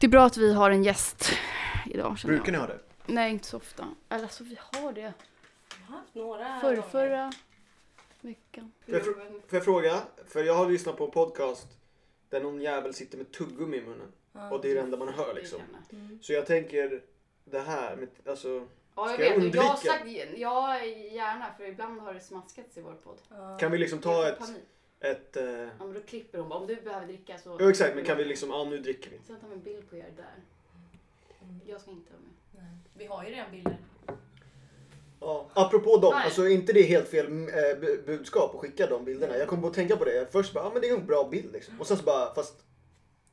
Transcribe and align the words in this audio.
Det 0.00 0.06
är 0.06 0.08
bra 0.08 0.24
att 0.24 0.36
vi 0.36 0.52
har 0.52 0.70
en 0.70 0.84
gäst 0.84 1.30
idag 1.86 2.18
känner 2.18 2.34
Brukar 2.34 2.52
jag. 2.52 2.52
ni 2.52 2.58
ha 2.58 2.66
det? 2.66 2.78
Nej, 3.06 3.30
inte 3.32 3.46
så 3.46 3.56
ofta. 3.56 3.88
Eller 4.08 4.22
alltså 4.22 4.44
vi 4.44 4.58
har 4.72 4.92
det. 4.92 5.00
Jag 5.00 5.12
har 5.86 5.96
haft 5.98 6.14
några 6.14 6.60
Förr, 6.60 6.76
gånger. 6.76 6.88
förra 6.88 7.32
veckan. 8.20 8.72
Får 8.84 8.94
jag, 8.94 9.02
fr- 9.02 9.14
får 9.48 9.56
jag 9.56 9.64
fråga? 9.64 10.02
För 10.28 10.44
jag 10.44 10.54
har 10.54 10.70
lyssnat 10.70 10.96
på 10.96 11.04
en 11.04 11.10
podcast 11.10 11.66
där 12.28 12.40
någon 12.40 12.60
jävel 12.60 12.94
sitter 12.94 13.18
med 13.18 13.32
tuggummi 13.32 13.76
i 13.76 13.80
munnen. 13.80 14.12
Ja. 14.32 14.50
Och 14.50 14.62
det 14.62 14.70
är 14.70 14.74
det 14.74 14.80
enda 14.80 14.96
man 14.96 15.08
hör 15.08 15.34
liksom. 15.34 15.60
Mm. 15.92 16.18
Så 16.22 16.32
jag 16.32 16.46
tänker 16.46 17.02
det 17.44 17.60
här 17.60 17.96
med, 17.96 18.08
alltså. 18.26 18.66
Ja, 18.98 19.06
jag 19.10 19.14
Ska 19.14 19.24
jag 19.24 19.40
vet. 19.40 19.54
Jag 19.54 19.62
har 19.62 19.70
undvika? 19.70 19.92
sagt 19.92 20.38
ja, 20.38 20.84
gärna 21.12 21.54
för 21.58 21.64
ibland 21.64 22.00
har 22.00 22.14
det 22.14 22.20
smaskats 22.20 22.76
i 22.76 22.80
vår 22.80 22.94
podd. 23.04 23.18
Ja. 23.30 23.56
Kan 23.60 23.72
vi 23.72 23.78
liksom 23.78 23.98
ta 23.98 24.12
Jag 24.22 24.28
ett, 24.28 24.38
panik. 24.38 24.62
ett 25.00 25.36
eh... 25.36 25.44
Ja, 25.44 25.68
men 25.78 25.92
då 25.94 26.00
klipper 26.00 26.38
hon 26.38 26.48
bara. 26.48 26.58
Om 26.58 26.66
du 26.66 26.76
behöver 26.76 27.06
dricka 27.06 27.38
så... 27.38 27.56
Jo 27.60 27.68
exakt, 27.68 27.94
men 27.94 28.04
kan 28.04 28.16
vi 28.16 28.24
liksom, 28.24 28.50
ja 28.50 28.64
nu 28.64 28.78
dricker 28.78 29.10
vi. 29.10 29.18
Sen 29.26 29.40
tar 29.40 29.48
vi 29.48 29.54
en 29.54 29.62
bild 29.62 29.90
på 29.90 29.96
er 29.96 30.12
där. 30.16 30.34
Jag 31.66 31.80
ska 31.80 31.90
inte 31.90 32.10
vara 32.12 32.20
med. 32.22 32.62
Nej. 32.64 32.78
Vi 32.94 33.06
har 33.06 33.24
ju 33.24 33.30
redan 33.30 33.50
bilder. 33.50 33.76
Ja. 35.20 35.46
Apropå 35.54 35.96
dem, 35.96 36.12
Nej. 36.14 36.24
alltså 36.24 36.42
är 36.42 36.48
inte 36.48 36.72
det 36.72 36.82
helt 36.82 37.08
fel 37.08 37.26
mm, 37.26 37.48
eh, 37.48 37.54
bu- 37.54 38.06
budskap 38.06 38.54
att 38.54 38.60
skicka 38.60 38.86
de 38.86 39.04
bilderna? 39.04 39.36
Jag 39.36 39.48
kom 39.48 39.60
på 39.60 39.66
att 39.68 39.74
tänka 39.74 39.96
på 39.96 40.04
det. 40.04 40.32
Först 40.32 40.54
bara, 40.54 40.64
ja 40.64 40.70
men 40.72 40.80
det 40.80 40.86
är 40.86 40.90
ju 40.90 40.96
en 41.00 41.06
bra 41.06 41.28
bild 41.28 41.52
liksom. 41.52 41.80
Och 41.80 41.86
sen 41.86 41.96
så 41.96 42.02
bara, 42.04 42.34
fast 42.34 42.54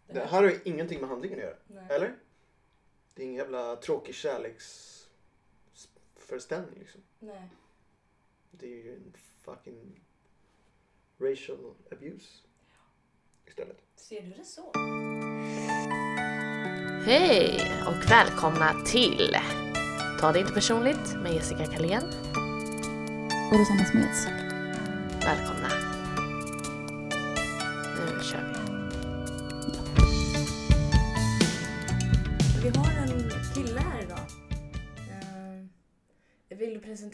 det 0.07 0.19
här 0.19 0.41
har 0.41 0.49
ju 0.49 0.59
ingenting 0.63 0.99
med 0.99 1.09
handlingen 1.09 1.39
att 1.39 1.45
göra. 1.45 1.55
Nej. 1.67 1.85
Eller? 1.89 2.13
Det 3.13 3.21
är 3.21 3.25
ingen 3.25 3.35
jävla 3.37 3.75
tråkig 3.75 4.15
kärleksföreställning 6.25 6.79
liksom. 6.79 7.01
Nej. 7.19 7.49
Det 8.51 8.65
är 8.65 8.83
ju 8.83 8.95
en 8.95 9.13
fucking 9.43 10.01
racial 11.17 11.73
abuse. 11.91 12.29
Istället. 13.47 13.77
Ser 13.95 14.21
du 14.21 14.29
det 14.29 14.45
så? 14.45 14.71
Hej 17.05 17.59
och 17.87 18.11
välkomna 18.11 18.85
till 18.85 19.37
Ta 20.19 20.31
det 20.31 20.39
inte 20.39 20.53
personligt 20.53 21.15
med 21.15 21.33
Jessica 21.33 21.65
Kalén. 21.65 22.03
Och 23.51 23.59
Rosanna 23.59 23.85
Smeds. 23.85 24.25
Välkomna. 25.25 25.54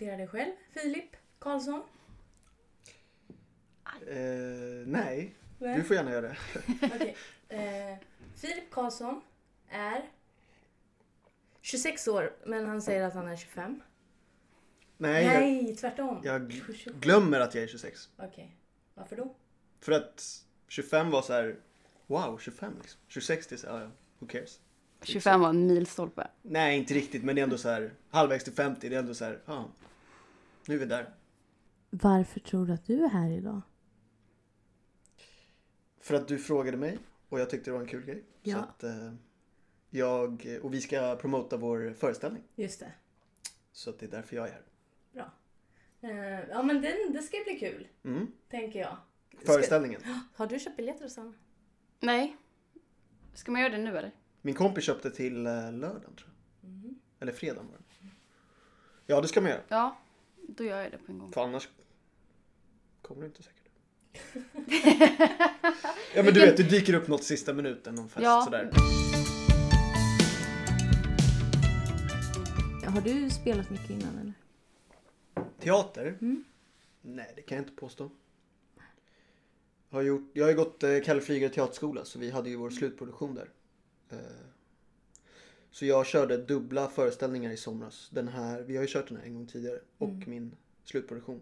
Presentera 0.01 0.17
dig 0.17 0.27
själv? 0.27 0.51
Filip 0.71 1.15
Karlsson? 1.39 1.81
Eh, 4.07 4.87
nej, 4.87 5.35
Nej. 5.59 5.75
du 5.77 5.83
får 5.83 5.95
gärna 5.95 6.11
göra 6.11 6.21
det. 6.27 6.37
Okej. 6.95 7.15
Eh, 7.49 7.97
Filip 8.35 8.71
Karlsson 8.71 9.21
är 9.69 10.09
26 11.61 12.07
år, 12.07 12.33
men 12.45 12.65
han 12.65 12.81
säger 12.81 13.03
att 13.03 13.13
han 13.13 13.27
är 13.27 13.35
25. 13.35 13.81
Nej, 14.97 15.25
jag, 15.25 15.33
Nej, 15.33 15.75
tvärtom. 15.75 16.21
jag 16.23 16.41
gl- 16.51 16.73
27. 16.73 16.91
glömmer 16.99 17.39
att 17.39 17.55
jag 17.55 17.63
är 17.63 17.67
26. 17.67 18.09
Okej. 18.17 18.55
Varför 18.93 19.15
då? 19.15 19.35
För 19.79 19.91
att 19.91 20.45
25 20.67 21.11
var 21.11 21.21
så 21.21 21.33
här, 21.33 21.55
wow 22.07 22.37
25 22.37 22.73
liksom. 22.81 22.99
26 23.07 23.47
det 23.47 23.55
är 23.55 23.57
så 23.57 23.77
här, 23.77 23.89
who 24.19 24.27
cares. 24.27 24.59
25 25.01 25.41
var 25.41 25.49
en 25.49 25.67
milstolpe. 25.67 26.27
Nej, 26.41 26.77
inte 26.77 26.93
riktigt, 26.93 27.23
men 27.23 27.35
det 27.35 27.41
är 27.41 27.43
ändå 27.43 27.57
så 27.57 27.69
här 27.69 27.91
halvvägs 28.09 28.43
till 28.43 28.53
50. 28.53 28.89
Det 28.89 28.95
är 28.95 28.99
ändå 28.99 29.13
så 29.13 29.25
här, 29.25 29.39
ja, 29.45 29.69
nu 30.67 30.75
är 30.75 30.79
vi 30.79 30.85
där. 30.85 31.13
Varför 31.89 32.39
tror 32.39 32.65
du 32.65 32.73
att 32.73 32.85
du 32.85 33.03
är 33.03 33.09
här 33.09 33.29
idag? 33.29 33.61
För 35.99 36.15
att 36.15 36.27
du 36.27 36.37
frågade 36.37 36.77
mig 36.77 36.97
och 37.29 37.39
jag 37.39 37.49
tyckte 37.49 37.69
det 37.69 37.73
var 37.73 37.81
en 37.81 37.87
kul 37.87 38.05
grej. 38.05 38.23
Så 38.43 38.49
Ja. 38.49 38.57
att 38.57 38.83
eh, 38.83 39.13
jag, 39.89 40.47
och 40.63 40.73
vi 40.73 40.81
ska 40.81 41.15
promota 41.21 41.57
vår 41.57 41.93
föreställning. 41.93 42.43
Just 42.55 42.79
det. 42.79 42.91
Så 43.71 43.89
att 43.89 43.99
det 43.99 44.05
är 44.05 44.09
därför 44.11 44.35
jag 44.35 44.47
är 44.47 44.51
här. 44.51 44.63
Eh, 46.03 46.49
ja, 46.49 46.63
men 46.63 46.81
den, 46.81 47.13
det 47.13 47.21
ska 47.21 47.37
bli 47.45 47.59
kul, 47.59 47.87
Mm. 48.03 48.27
tänker 48.49 48.79
jag. 48.79 48.97
Föreställningen. 49.45 50.01
Har 50.35 50.47
du 50.47 50.59
köpt 50.59 50.77
biljetter 50.77 51.03
Rosanna? 51.03 51.33
Nej. 51.99 52.37
Ska 53.33 53.51
man 53.51 53.61
göra 53.61 53.71
det 53.71 53.77
nu 53.83 53.97
eller? 53.97 54.11
Min 54.41 54.55
kompis 54.55 54.83
köpte 54.83 55.11
till 55.11 55.45
eh, 55.47 55.71
lördagen 55.73 56.15
tror 56.15 56.29
jag. 56.61 56.69
Mhm. 56.69 56.99
Eller 57.19 57.31
fredagen 57.31 57.67
var 57.71 57.77
det. 57.77 58.07
Ja, 59.05 59.21
det 59.21 59.27
ska 59.27 59.41
man 59.41 59.49
göra. 59.49 59.61
Ja, 59.67 59.97
då 60.57 60.63
gör 60.63 60.81
jag 60.81 60.91
det 60.91 60.97
på 60.97 61.11
en 61.11 61.17
gång. 61.19 61.31
För 61.31 61.41
annars 61.43 61.69
kommer 63.01 63.21
det 63.21 63.27
inte 63.27 63.43
säkert. 63.43 63.57
ja 66.15 66.23
men 66.23 66.33
du 66.33 66.39
vet, 66.39 66.57
det 66.57 66.63
dyker 66.63 66.93
upp 66.93 67.07
något 67.07 67.23
sista 67.23 67.53
minuten, 67.53 67.95
någon 67.95 68.09
fest 68.09 68.23
Ja. 68.23 68.41
sådär. 68.45 68.71
Har 72.85 73.01
du 73.01 73.29
spelat 73.29 73.69
mycket 73.69 73.89
innan 73.89 74.17
eller? 74.19 74.33
Teater? 75.59 76.17
Mm. 76.21 76.43
Nej, 77.01 77.33
det 77.35 77.41
kan 77.41 77.57
jag 77.57 77.63
inte 77.65 77.75
påstå. 77.75 78.11
Jag 79.89 79.97
har, 79.97 80.03
gjort, 80.03 80.29
jag 80.33 80.43
har 80.45 80.49
ju 80.49 80.55
gått 80.57 80.83
eh, 80.83 80.99
Kalle 81.05 81.21
Flygare 81.21 81.49
teaterskola 81.53 82.05
så 82.05 82.19
vi 82.19 82.31
hade 82.31 82.49
ju 82.49 82.55
vår 82.55 82.69
slutproduktion 82.69 83.35
där. 83.35 83.49
Eh, 84.09 84.17
så 85.71 85.85
jag 85.85 86.05
körde 86.05 86.37
dubbla 86.37 86.87
föreställningar 86.87 87.51
i 87.51 87.57
somras. 87.57 88.09
Den 88.13 88.27
här, 88.27 88.61
vi 88.61 88.75
har 88.75 88.83
ju 88.83 88.87
kört 88.89 89.07
den 89.07 89.17
här 89.17 89.25
en 89.25 89.33
gång 89.33 89.47
tidigare. 89.47 89.79
Och 89.97 90.09
Mm. 90.09 90.29
min 90.29 90.55
slutproduktion. 90.83 91.41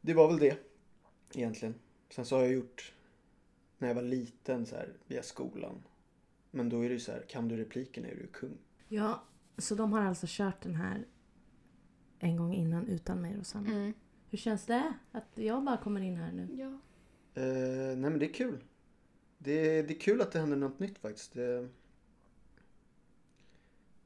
Det 0.00 0.14
var 0.14 0.28
väl 0.28 0.38
det 0.38 0.58
egentligen. 1.34 1.74
Sen 2.10 2.24
så 2.26 2.36
har 2.36 2.42
jag 2.42 2.52
gjort 2.52 2.92
när 3.78 3.88
jag 3.88 3.94
var 3.94 4.02
liten 4.02 4.66
så 4.66 4.76
här 4.76 4.92
via 5.06 5.22
skolan. 5.22 5.82
Men 6.50 6.68
då 6.68 6.80
är 6.84 6.88
det 6.88 6.94
ju 6.94 7.00
så 7.00 7.12
här, 7.12 7.24
kan 7.28 7.48
du 7.48 7.56
repliken 7.56 8.04
är 8.04 8.14
du 8.14 8.26
kung. 8.26 8.58
Ja, 8.88 9.22
så 9.58 9.74
de 9.74 9.92
har 9.92 10.00
alltså 10.02 10.26
kört 10.28 10.62
den 10.62 10.74
här 10.74 11.04
en 12.18 12.36
gång 12.36 12.54
innan 12.54 12.86
utan 12.88 13.20
mig 13.20 13.36
Rosanna. 13.36 13.70
Mm. 13.70 13.92
Hur 14.30 14.38
känns 14.38 14.66
det 14.66 14.94
att 15.12 15.28
jag 15.34 15.64
bara 15.64 15.76
kommer 15.76 16.00
in 16.00 16.16
här 16.16 16.32
nu? 16.32 16.48
Ja. 16.52 16.78
Eh, 17.42 17.96
nej 17.96 18.10
men 18.10 18.18
det 18.18 18.26
är 18.26 18.32
kul. 18.32 18.64
Det, 19.38 19.82
det 19.82 19.94
är 19.94 20.00
kul 20.00 20.20
att 20.20 20.32
det 20.32 20.38
händer 20.38 20.56
något 20.56 20.78
nytt 20.78 20.98
faktiskt. 20.98 21.32
Det, 21.32 21.68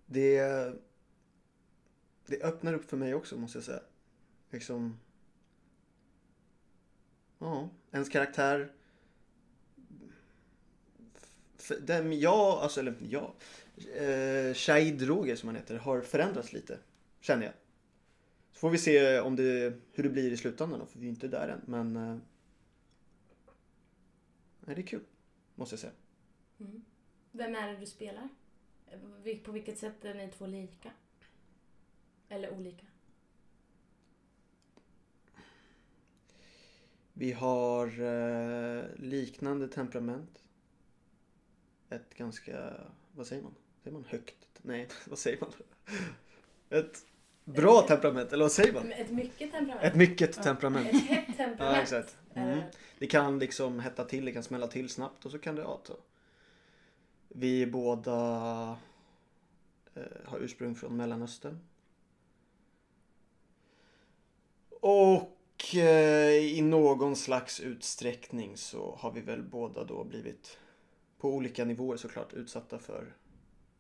det, 0.09 0.41
det 2.27 2.43
öppnar 2.43 2.75
upp 2.75 2.85
för 2.85 2.97
mig 2.97 3.15
också 3.15 3.37
måste 3.37 3.59
jag 3.59 3.65
säga. 3.65 3.83
Liksom... 4.51 4.99
Ja, 7.39 7.69
ens 7.93 8.09
karaktär. 8.09 8.73
Den 11.81 12.21
jag, 12.21 12.59
alltså 12.59 12.81
eller 12.81 12.95
jag. 13.01 13.33
Eh, 13.97 14.55
Shahid 14.55 15.03
Roger 15.03 15.37
som 15.37 15.49
han 15.49 15.57
heter 15.57 15.77
har 15.77 16.01
förändrats 16.01 16.53
lite. 16.53 16.79
Känner 17.21 17.45
jag. 17.45 17.55
Så 18.53 18.59
får 18.59 18.71
vi 18.71 18.79
se 18.79 19.21
om 19.21 19.37
det, 19.37 19.75
hur 19.93 20.03
det 20.03 20.09
blir 20.09 20.33
i 20.33 20.37
slutändan 20.37 20.79
då, 20.79 20.87
för 20.87 20.99
vi 20.99 21.07
är 21.07 21.11
inte 21.11 21.29
där 21.29 21.49
än. 21.49 21.61
Men 21.65 21.97
eh, 21.97 22.19
Nej, 24.69 24.75
det 24.75 24.83
är 24.83 24.87
kul. 24.87 25.05
Måste 25.55 25.73
jag 25.73 25.81
säga. 25.81 25.93
Mm. 26.61 26.85
Vem 27.33 27.55
är 27.55 27.73
det 27.73 27.77
du 27.81 27.87
spelar? 27.87 28.29
På 29.45 29.53
vilket 29.53 29.79
sätt 29.79 30.05
är 30.05 30.15
ni 30.15 30.29
två 30.29 30.47
lika? 30.47 30.91
Eller 32.29 32.51
olika? 32.51 32.87
Vi 37.13 37.33
har 37.33 37.87
eh, 38.03 38.85
liknande 38.97 39.69
temperament. 39.69 40.43
Ett 41.91 42.15
ganska, 42.15 42.75
vad 43.13 43.27
säger 43.27 43.43
man? 43.43 43.55
Säger 43.83 43.95
man 43.95 44.05
högt? 44.09 44.37
Nej, 44.63 44.89
vad 45.09 45.19
säger 45.19 45.41
man? 45.41 45.53
Ett 46.71 47.05
bra 47.45 47.83
temperament, 47.89 48.33
eller 48.33 48.45
vad 48.45 48.53
säger 48.53 48.73
man? 48.73 48.93
Ett 48.93 49.11
mycket 49.11 49.53
temperament? 49.53 49.85
Ett 49.85 49.95
mycket 49.95 50.43
temperament. 50.43 50.89
Ett 50.89 51.03
hett 51.03 51.27
temperament? 51.27 51.61
Ja, 51.77 51.83
exakt. 51.83 52.17
Mm. 52.35 52.59
Eh, 52.59 52.65
Det 52.99 53.07
kan 53.07 53.39
liksom 53.39 53.81
hetta 53.81 54.05
till, 54.05 54.25
det 54.25 54.33
kan 54.33 54.43
smälla 54.43 54.67
till 54.67 54.89
snabbt 54.89 55.25
och 55.25 55.31
så 55.31 55.39
kan 55.39 55.55
det 55.55 55.65
avta. 55.65 55.93
Vi 57.41 57.67
båda 57.67 58.13
eh, 59.95 60.03
har 60.25 60.39
ursprung 60.39 60.75
från 60.75 60.97
Mellanöstern. 60.97 61.59
Och 64.81 65.75
eh, 65.75 66.31
i 66.31 66.61
någon 66.63 67.17
slags 67.17 67.61
utsträckning 67.61 68.57
så 68.57 68.97
har 68.99 69.13
vi 69.13 69.21
väl 69.21 69.43
båda 69.43 69.85
då 69.85 70.05
blivit 70.05 70.59
på 71.19 71.35
olika 71.35 71.65
nivåer 71.65 71.97
såklart 71.97 72.33
utsatta 72.33 72.79
för 72.79 73.17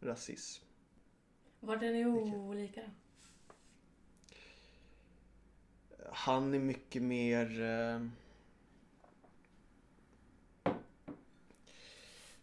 rasism. 0.00 0.64
Vart 1.60 1.82
är 1.82 1.92
ni 1.92 2.06
olika 2.06 2.80
då? 2.80 2.90
Han 6.12 6.54
är 6.54 6.58
mycket 6.58 7.02
mer... 7.02 7.60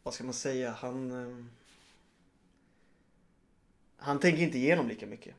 vad 0.05 0.13
ska 0.13 0.23
man 0.23 0.33
säga? 0.33 0.71
Han... 0.71 1.11
Eh, 1.11 1.45
han 3.97 4.19
tänker 4.19 4.43
inte 4.43 4.57
igenom 4.57 4.87
lika 4.87 5.07
mycket. 5.07 5.35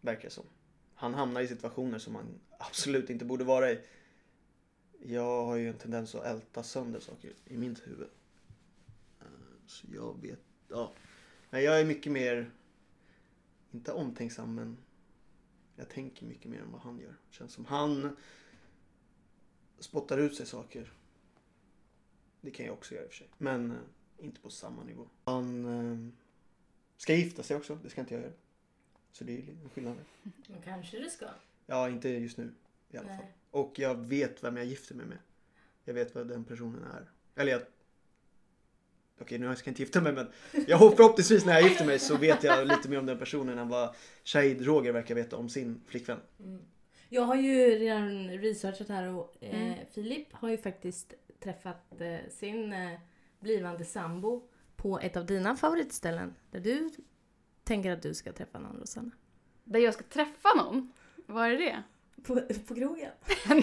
Verkar 0.00 0.22
det 0.22 0.30
som. 0.30 0.44
han 0.94 1.14
hamnar 1.14 1.40
i 1.40 1.48
situationer 1.48 1.98
som 1.98 2.14
han 2.14 2.40
absolut 2.58 3.10
inte 3.10 3.24
borde 3.24 3.44
vara 3.44 3.70
i. 3.70 3.80
Jag 5.02 5.44
har 5.44 5.56
ju 5.56 5.68
en 5.68 5.78
tendens 5.78 6.14
att 6.14 6.24
älta 6.24 6.62
sönder 6.62 7.00
saker 7.00 7.32
i 7.44 7.56
mitt 7.56 7.86
huvud. 7.86 8.08
Eh, 9.20 9.26
så 9.66 9.86
jag 9.94 10.22
vet, 10.22 10.40
ja. 10.68 10.92
Men 11.50 11.62
jag 11.62 11.80
är 11.80 11.84
mycket 11.84 12.12
mer, 12.12 12.50
inte 13.70 13.92
omtänksam 13.92 14.54
men 14.54 14.76
jag 15.76 15.88
tänker 15.88 16.26
mycket 16.26 16.50
mer 16.50 16.60
än 16.60 16.72
vad 16.72 16.80
han 16.80 16.98
gör. 16.98 17.16
Det 17.30 17.36
Känns 17.36 17.52
som 17.52 17.64
han 17.64 18.16
spottar 19.78 20.18
ut 20.18 20.36
sig 20.36 20.46
saker. 20.46 20.92
Det 22.40 22.50
kan 22.50 22.66
jag 22.66 22.72
också 22.72 22.94
göra 22.94 23.04
i 23.04 23.06
och 23.06 23.10
för 23.10 23.18
sig. 23.18 23.28
Men 23.38 23.70
eh, 23.70 23.76
inte 24.18 24.40
på 24.40 24.50
samma 24.50 24.84
nivå. 24.84 25.08
Han 25.24 25.64
eh, 25.64 26.12
ska 26.96 27.14
gifta 27.14 27.42
sig 27.42 27.56
också, 27.56 27.78
det 27.82 27.90
ska 27.90 28.00
inte 28.00 28.14
jag 28.14 28.22
göra. 28.22 28.32
Så 29.12 29.24
det 29.24 29.32
är 29.32 29.38
en 29.38 29.70
skillnad. 29.74 29.96
Men 30.46 30.62
kanske 30.64 30.98
du 30.98 31.10
ska. 31.10 31.26
Ja, 31.66 31.88
inte 31.88 32.08
just 32.08 32.36
nu 32.36 32.54
i 32.90 32.96
alla 32.96 33.08
fall. 33.08 33.16
Nej. 33.16 33.34
Och 33.50 33.78
jag 33.78 33.94
vet 33.94 34.44
vem 34.44 34.56
jag 34.56 34.66
gifter 34.66 34.94
mig 34.94 35.06
med. 35.06 35.18
Jag 35.84 35.94
vet 35.94 36.14
vad 36.14 36.28
den 36.28 36.44
personen 36.44 36.84
är. 36.84 37.10
Eller 37.42 37.52
jag... 37.52 37.62
Okej, 39.20 39.38
nu 39.38 39.56
ska 39.56 39.68
jag 39.68 39.72
inte 39.72 39.82
gifta 39.82 40.00
mig 40.00 40.12
men 40.12 40.28
jag 40.66 40.78
hoppas 40.78 40.96
förhoppningsvis 40.96 41.44
när 41.44 41.52
jag 41.52 41.62
gifter 41.62 41.86
mig 41.86 41.98
så 41.98 42.16
vet 42.16 42.44
jag 42.44 42.68
lite 42.68 42.88
mer 42.88 42.98
om 42.98 43.06
den 43.06 43.18
personen 43.18 43.58
än 43.58 43.68
vad 43.68 43.94
Shahid 44.24 44.66
Roger 44.66 44.92
verkar 44.92 45.14
veta 45.14 45.36
om 45.36 45.48
sin 45.48 45.80
flickvän. 45.86 46.20
Mm. 46.38 46.62
Jag 47.08 47.22
har 47.22 47.36
ju 47.36 47.78
redan 47.78 48.28
researchat 48.28 48.88
här 48.88 49.08
och 49.08 49.36
eh, 49.40 49.74
Filip 49.92 50.32
har 50.32 50.48
ju 50.48 50.56
faktiskt 50.56 51.14
träffat 51.40 52.00
eh, 52.00 52.30
sin 52.30 52.72
eh, 52.72 52.98
blivande 53.40 53.84
sambo 53.84 54.48
på 54.76 54.98
ett 54.98 55.16
av 55.16 55.26
dina 55.26 55.56
favoritställen 55.56 56.34
där 56.50 56.60
du 56.60 56.90
tänker 57.64 57.92
att 57.92 58.02
du 58.02 58.14
ska 58.14 58.32
träffa 58.32 58.58
någon 58.58 58.76
Rosanna. 58.80 59.10
Där 59.64 59.80
jag 59.80 59.94
ska 59.94 60.02
träffa 60.02 60.48
någon? 60.56 60.92
Vad 61.26 61.46
är 61.46 61.58
det? 61.58 61.82
På, 62.22 62.40
på 62.68 62.74
krogen? 62.74 63.12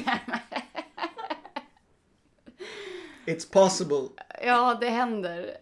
It's 3.26 3.52
possible. 3.54 4.10
Ja, 4.44 4.78
det 4.82 4.90
händer. 4.90 5.58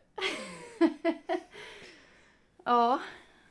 ja, 2.64 3.00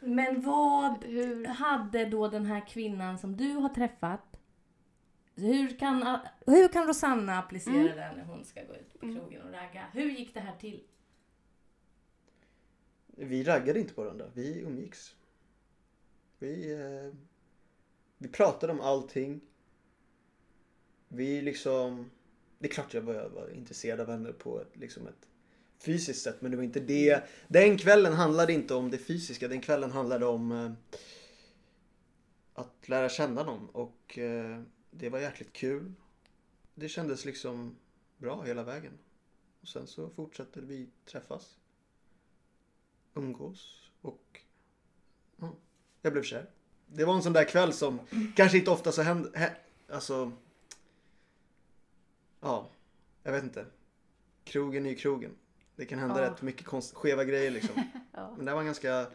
Men 0.01 0.43
vad 0.43 1.05
hur? 1.05 1.47
hade 1.47 2.05
då 2.05 2.29
den 2.29 2.47
här 2.47 2.67
kvinnan 2.69 3.19
som 3.19 3.37
du 3.37 3.53
har 3.53 3.69
träffat 3.69 4.34
hur 5.35 5.79
kan, 5.79 6.19
hur 6.47 6.69
kan 6.69 6.87
Rosanna 6.87 7.39
applicera 7.39 7.75
Mm. 7.75 7.87
det 7.97 8.13
när 8.17 8.25
hon 8.25 8.45
ska 8.45 8.65
gå 8.65 8.75
ut 8.75 8.93
på 8.93 8.99
krogen 8.99 9.43
och 9.43 9.53
ragga? 9.53 9.87
Hur 9.93 10.11
gick 10.11 10.35
det 10.35 10.41
här 10.41 10.57
till? 10.57 10.83
Vi 13.07 13.45
raggade 13.45 13.81
inte 13.81 13.95
på 13.95 14.03
varandra, 14.03 14.31
vi 14.35 14.61
umgicks. 14.61 15.15
Vi, 16.39 16.73
eh, 16.73 17.19
vi 18.19 18.29
pratade 18.29 18.73
om 18.73 18.81
allting. 18.81 19.41
Vi 21.09 21.43
liksom... 21.43 22.11
Det 22.59 22.69
är 22.69 22.73
klart 22.73 22.95
jag 22.95 23.05
började 23.05 23.29
vara 23.29 23.53
intresserad 23.53 24.01
av 24.01 24.11
henne 24.11 24.33
på 24.33 24.61
ett, 24.61 24.77
liksom 24.77 25.07
ett 25.07 25.29
fysiskt 25.79 26.23
sätt 26.23 26.37
men 26.41 26.51
det 26.51 26.57
var 26.57 26.65
inte 26.65 26.81
det. 26.81 27.23
Den 27.49 27.79
kvällen 27.79 28.13
handlade 28.13 28.53
inte 28.53 28.75
om 28.75 28.91
det 28.91 28.99
fysiska, 28.99 29.49
den 29.49 29.61
kvällen 29.61 29.91
handlade 29.91 30.27
om 30.27 30.53
eh, 30.53 30.73
att 32.55 32.89
lära 32.89 33.09
känna 33.09 33.43
någon 33.43 33.69
och 33.69 34.19
eh, 34.19 34.63
det 34.97 35.09
var 35.09 35.19
jäkligt 35.19 35.53
kul. 35.53 35.93
Det 36.75 36.89
kändes 36.89 37.25
liksom 37.25 37.77
bra 38.19 38.43
hela 38.43 38.63
vägen. 38.65 38.99
Och 39.61 39.69
sen 39.69 39.87
så 39.87 40.11
fortsatte 40.11 40.61
vi 40.61 40.89
träffas 41.05 41.59
umgås 43.15 43.91
och 44.01 44.41
ja, 45.37 45.55
jag 46.03 46.13
blev 46.13 46.23
kär. 46.23 46.51
Det 46.87 47.05
var 47.05 47.15
en 47.15 47.23
sån 47.23 47.33
där 47.33 47.45
kväll 47.45 47.73
som 47.73 48.01
kanske 48.37 48.59
inte 48.59 48.71
ofta 48.71 48.93
så 48.93 49.03
händer, 49.03 49.33
hä, 49.35 49.57
alltså 49.89 50.33
ja, 52.41 52.71
jag 53.23 53.33
vet 53.33 53.45
inte. 53.45 53.67
Krogen 54.45 54.87
är 54.87 54.91
ju 54.91 54.97
krogen. 54.97 55.37
Det 55.77 55.87
kan 55.87 55.99
hända 55.99 56.23
Ja. 56.23 56.31
rätt 56.31 56.43
mycket 56.43 56.67
konst, 56.67 56.95
skeva 56.95 57.25
grejer 57.25 57.51
liksom. 57.51 57.83
Ja. 58.13 58.35
Men 58.37 58.45
det 58.47 58.53
var 58.53 58.61
en 58.61 58.67
ganska, 58.67 59.07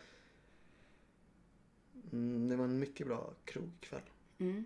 mm, 2.12 2.48
det 2.50 2.56
var 2.56 2.66
en 2.66 2.80
mycket 2.80 3.08
bra 3.08 3.34
krogkväll. 3.46 4.02
Mm. 4.38 4.66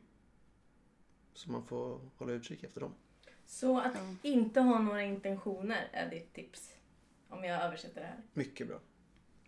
Så 1.34 1.52
man 1.52 1.66
får 1.66 2.00
hålla 2.18 2.32
utkik 2.32 2.64
efter 2.64 2.82
dem. 2.82 2.94
Så 3.46 3.80
att 3.80 3.92
Ja. 3.96 4.16
inte 4.30 4.60
ha 4.62 4.80
några 4.80 5.04
intentioner 5.04 5.88
är 5.92 6.10
ditt 6.10 6.34
tips. 6.34 6.70
Om 7.30 7.44
jag 7.44 7.62
översätter 7.64 8.02
det 8.02 8.08
här. 8.08 8.22
Mycket 8.34 8.68
bra. 8.68 8.80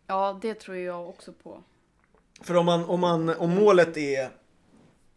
ja, 0.08 0.40
det 0.42 0.54
tror 0.54 0.78
jag 0.78 1.10
också 1.10 1.34
på. 1.34 1.64
För 2.42 2.56
om, 2.56 2.66
man, 2.66 2.86
om, 2.86 3.00
man, 3.00 3.30
om 3.30 3.50
målet 3.56 3.98
är 3.98 4.30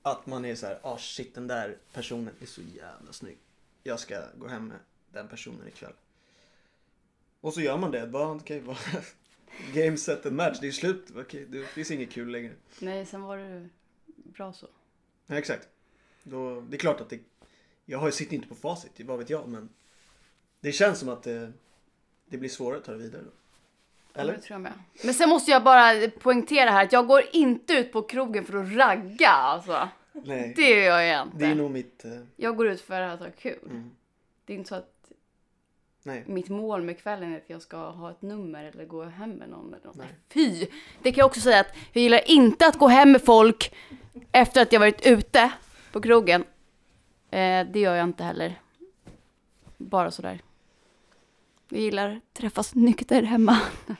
att 0.02 0.26
man 0.26 0.44
är 0.44 0.54
så 0.54 0.66
här, 0.66 0.78
ah 0.82 0.98
shit 0.98 1.34
den 1.34 1.46
där 1.46 1.76
personen 1.92 2.34
är 2.40 2.46
så 2.46 2.60
jävla 2.62 3.12
snygg. 3.12 3.38
Jag 3.82 4.00
ska 4.00 4.22
gå 4.36 4.46
hem 4.48 4.66
med 4.68 4.78
den 5.12 5.28
personen 5.28 5.68
ikväll. 5.68 5.92
Och 7.40 7.54
så 7.54 7.60
gör 7.60 7.76
man 7.78 7.90
det. 7.90 8.06
Bara, 8.06 8.30
okej, 8.32 8.60
bara, 8.66 8.76
game 9.74 9.96
set 9.96 10.26
and 10.26 10.36
match. 10.36 10.58
Det 10.60 10.66
är 10.68 10.72
slut. 10.72 11.06
Okej, 11.16 11.46
det 11.48 11.64
finns 11.64 11.90
inget 11.90 12.10
kul 12.10 12.28
längre. 12.30 12.52
Nej, 12.80 13.06
sen 13.06 13.22
var 13.22 13.36
det 13.38 13.68
bra 14.14 14.52
så. 14.52 14.66
Ja, 15.26 15.36
exakt. 15.36 15.68
Då, 16.30 16.60
det 16.60 16.76
är 16.76 16.78
klart 16.78 17.00
att 17.00 17.10
det, 17.10 17.18
jag 17.84 17.98
har- 17.98 18.10
sitter 18.10 18.34
inte 18.34 18.48
på 18.48 18.54
facit, 18.54 18.92
vad 19.00 19.18
vet 19.18 19.30
jag. 19.30 19.48
Men 19.48 19.68
det 20.60 20.72
känns 20.72 20.98
som 20.98 21.08
att 21.08 21.22
det, 21.22 21.52
det 22.26 22.36
blir 22.38 22.48
svårare 22.50 22.78
att 22.78 22.84
ta 22.84 22.92
det 22.92 22.98
vidare 22.98 23.22
då. 23.22 23.30
Ja, 24.14 24.20
Eller? 24.20 24.32
det 24.32 24.38
tror 24.40 24.54
jag 24.54 24.60
med. 24.60 24.72
Men 25.04 25.14
sen 25.14 25.28
måste 25.28 25.50
jag 25.50 25.64
bara 25.64 26.08
poängtera 26.20 26.70
här 26.70 26.84
att 26.84 26.92
jag 26.92 27.06
går 27.06 27.22
inte 27.32 27.72
ut 27.74 27.92
på 27.92 28.02
krogen 28.02 28.44
för 28.44 28.56
att 28.58 28.72
ragga 28.72 29.28
alltså. 29.28 29.88
Nej. 30.12 30.52
Det 30.56 30.70
gör 30.84 31.00
jag 31.00 31.26
inte. 31.26 31.36
Det 31.38 31.46
är 31.46 31.54
nog 31.54 31.70
mitt... 31.70 32.04
eh, 32.04 32.10
Jag 32.36 32.56
går 32.56 32.68
ut 32.68 32.80
för 32.80 33.00
att 33.00 33.20
ha 33.20 33.26
kul. 33.38 33.58
Mm. 33.70 33.90
Det 34.44 34.52
är 34.52 34.56
inte 34.56 34.68
så 34.68 34.74
att 34.74 34.94
Nej. 36.02 36.24
mitt 36.26 36.48
mål 36.48 36.82
med 36.82 36.98
kvällen 36.98 37.32
är 37.32 37.36
att 37.36 37.50
jag 37.50 37.62
ska 37.62 37.76
ha 37.90 38.10
ett 38.10 38.22
nummer 38.22 38.64
eller 38.64 38.84
gå 38.84 39.04
hem 39.04 39.30
med 39.30 39.48
någon. 39.48 39.74
Eller 39.74 39.86
något. 39.86 39.96
Nej. 39.96 40.06
Fy! 40.28 40.66
Det 41.02 41.12
kan 41.12 41.18
jag 41.18 41.26
också 41.26 41.40
säga 41.40 41.60
att 41.60 41.74
jag 41.92 42.02
gillar 42.02 42.30
inte 42.30 42.66
att 42.66 42.76
gå 42.78 42.88
hem 42.88 43.12
med 43.12 43.22
folk 43.22 43.74
efter 44.32 44.62
att 44.62 44.72
jag 44.72 44.80
varit 44.80 45.06
ute 45.06 45.52
på 45.98 46.02
krogen. 46.02 46.44
Eh, 47.30 47.66
det 47.72 47.80
gör 47.80 47.94
jag 47.94 48.04
inte 48.04 48.24
heller. 48.24 48.62
Bara 49.76 50.10
sådär. 50.10 50.42
Jag 51.68 51.80
gillar 51.80 52.16
att 52.16 52.34
träffas 52.34 52.74
nykter 52.74 53.22
hemma. 53.22 53.60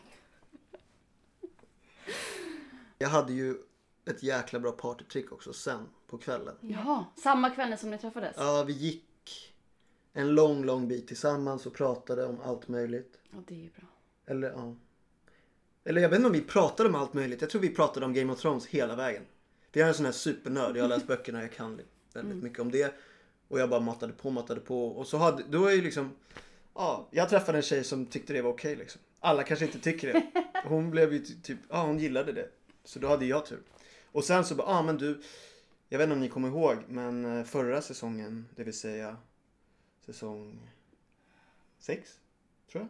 Jag 2.99 3.09
hade 3.09 3.33
ju 3.33 3.56
ett 4.06 4.23
jäkla 4.23 4.61
bra 4.61 4.73
partytrick 4.73 5.33
också 5.33 5.53
sen 5.53 5.87
på 6.06 6.19
kvällen. 6.19 6.55
Jaha, 6.61 7.05
samma 7.17 7.50
kväll 7.50 7.79
som 7.79 7.91
ni 7.91 7.99
träffades? 7.99 8.37
Ja, 8.39 8.65
vi 8.67 8.73
gick 8.73 9.55
en 10.12 10.35
lång, 10.35 10.64
lång 10.64 10.88
bit 10.88 11.09
tillsammans 11.09 11.67
och 11.67 11.75
pratade 11.75 12.26
om 12.26 12.40
allt 12.40 12.69
möjligt. 12.69 13.19
Ja, 13.31 13.38
det 13.47 13.55
är 13.55 13.71
bra. 13.71 13.88
Eller 14.26 14.50
ja. 14.50 14.76
Eller 15.85 16.00
jag 16.00 16.09
vet 16.09 16.17
inte 16.17 16.26
om 16.26 16.33
vi 16.33 16.40
pratade 16.40 16.88
om 16.88 16.95
allt 16.95 17.14
möjligt. 17.14 17.40
Jag 17.40 17.50
tror 17.50 17.61
vi 17.62 17.75
pratade 17.75 18.07
om 18.07 18.12
Game 18.12 18.33
of 18.33 18.40
Thrones 18.40 18.67
hela 18.67 18.97
vägen. 18.97 19.25
Jag 19.72 19.84
är 19.84 19.88
en 19.88 19.94
sån 19.94 20.04
här 20.04 20.12
supernörd. 20.12 20.76
Jag 20.76 20.82
har 20.84 20.88
läst 20.88 21.06
böckerna, 21.06 21.42
jag 21.42 21.52
kan 21.52 21.80
väldigt 22.12 22.42
mycket 22.42 22.58
om 22.58 22.70
det. 22.70 22.94
Och 23.48 23.60
jag 23.60 23.70
bara 23.70 23.80
matade 23.80 24.12
på, 24.12 24.30
matade 24.30 24.60
på. 24.60 24.88
Och 24.88 25.06
så 25.06 25.16
hade, 25.16 25.42
då 25.50 25.66
är 25.66 25.72
ju 25.72 25.82
liksom, 25.82 26.12
ja, 26.75 27.08
jag 27.10 27.28
träffade 27.28 27.58
en 27.58 27.62
tjej 27.62 27.84
som 27.84 28.06
tyckte 28.06 28.32
det 28.32 28.42
var 28.42 28.50
okej 28.50 28.76
liksom. 28.76 29.00
Alla 29.20 29.42
kanske 29.42 29.64
inte 29.64 29.78
tycker 29.78 30.12
det. 30.12 30.22
Hon 30.64 30.90
blev 30.90 31.12
ju 31.12 31.18
ty- 31.18 31.40
typ, 31.42 31.58
ja 31.68 31.82
hon 31.82 31.98
gillade 31.98 32.32
det. 32.32 32.48
Så 32.84 32.98
då 32.98 33.08
hade 33.08 33.26
jag 33.26 33.46
tur. 33.46 33.60
Och 34.12 34.25
sen 34.25 34.44
så 34.44 34.54
bara, 34.54 34.68
ja 34.70 34.82
men 34.82 34.96
du, 34.98 35.22
jag 35.88 35.98
vet 35.98 36.04
inte 36.04 36.14
om 36.14 36.20
ni 36.20 36.28
kommer 36.28 36.48
ihåg, 36.48 36.76
men 36.88 37.38
eh, 37.38 37.44
förra 37.44 37.82
säsongen, 37.82 38.46
det 38.56 38.64
vill 38.64 38.78
säga 38.78 39.16
säsong 40.06 40.70
sex, 41.78 42.10
tror 42.72 42.82
jag. 42.82 42.88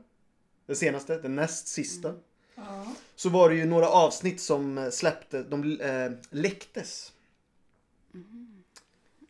Den 0.67 0.77
senaste, 0.77 1.19
den 1.19 1.35
näst 1.35 1.69
sista. 1.69 2.15
Ja. 2.59 2.95
Så 3.17 3.29
var 3.29 3.51
det 3.51 3.57
ju 3.57 3.67
några 3.67 3.89
avsnitt 3.89 4.41
som 4.41 4.79
eh, 4.79 4.91
släppte, 4.91 5.43
de 5.43 5.81
eh, 5.81 6.13
läcktes. 6.31 7.13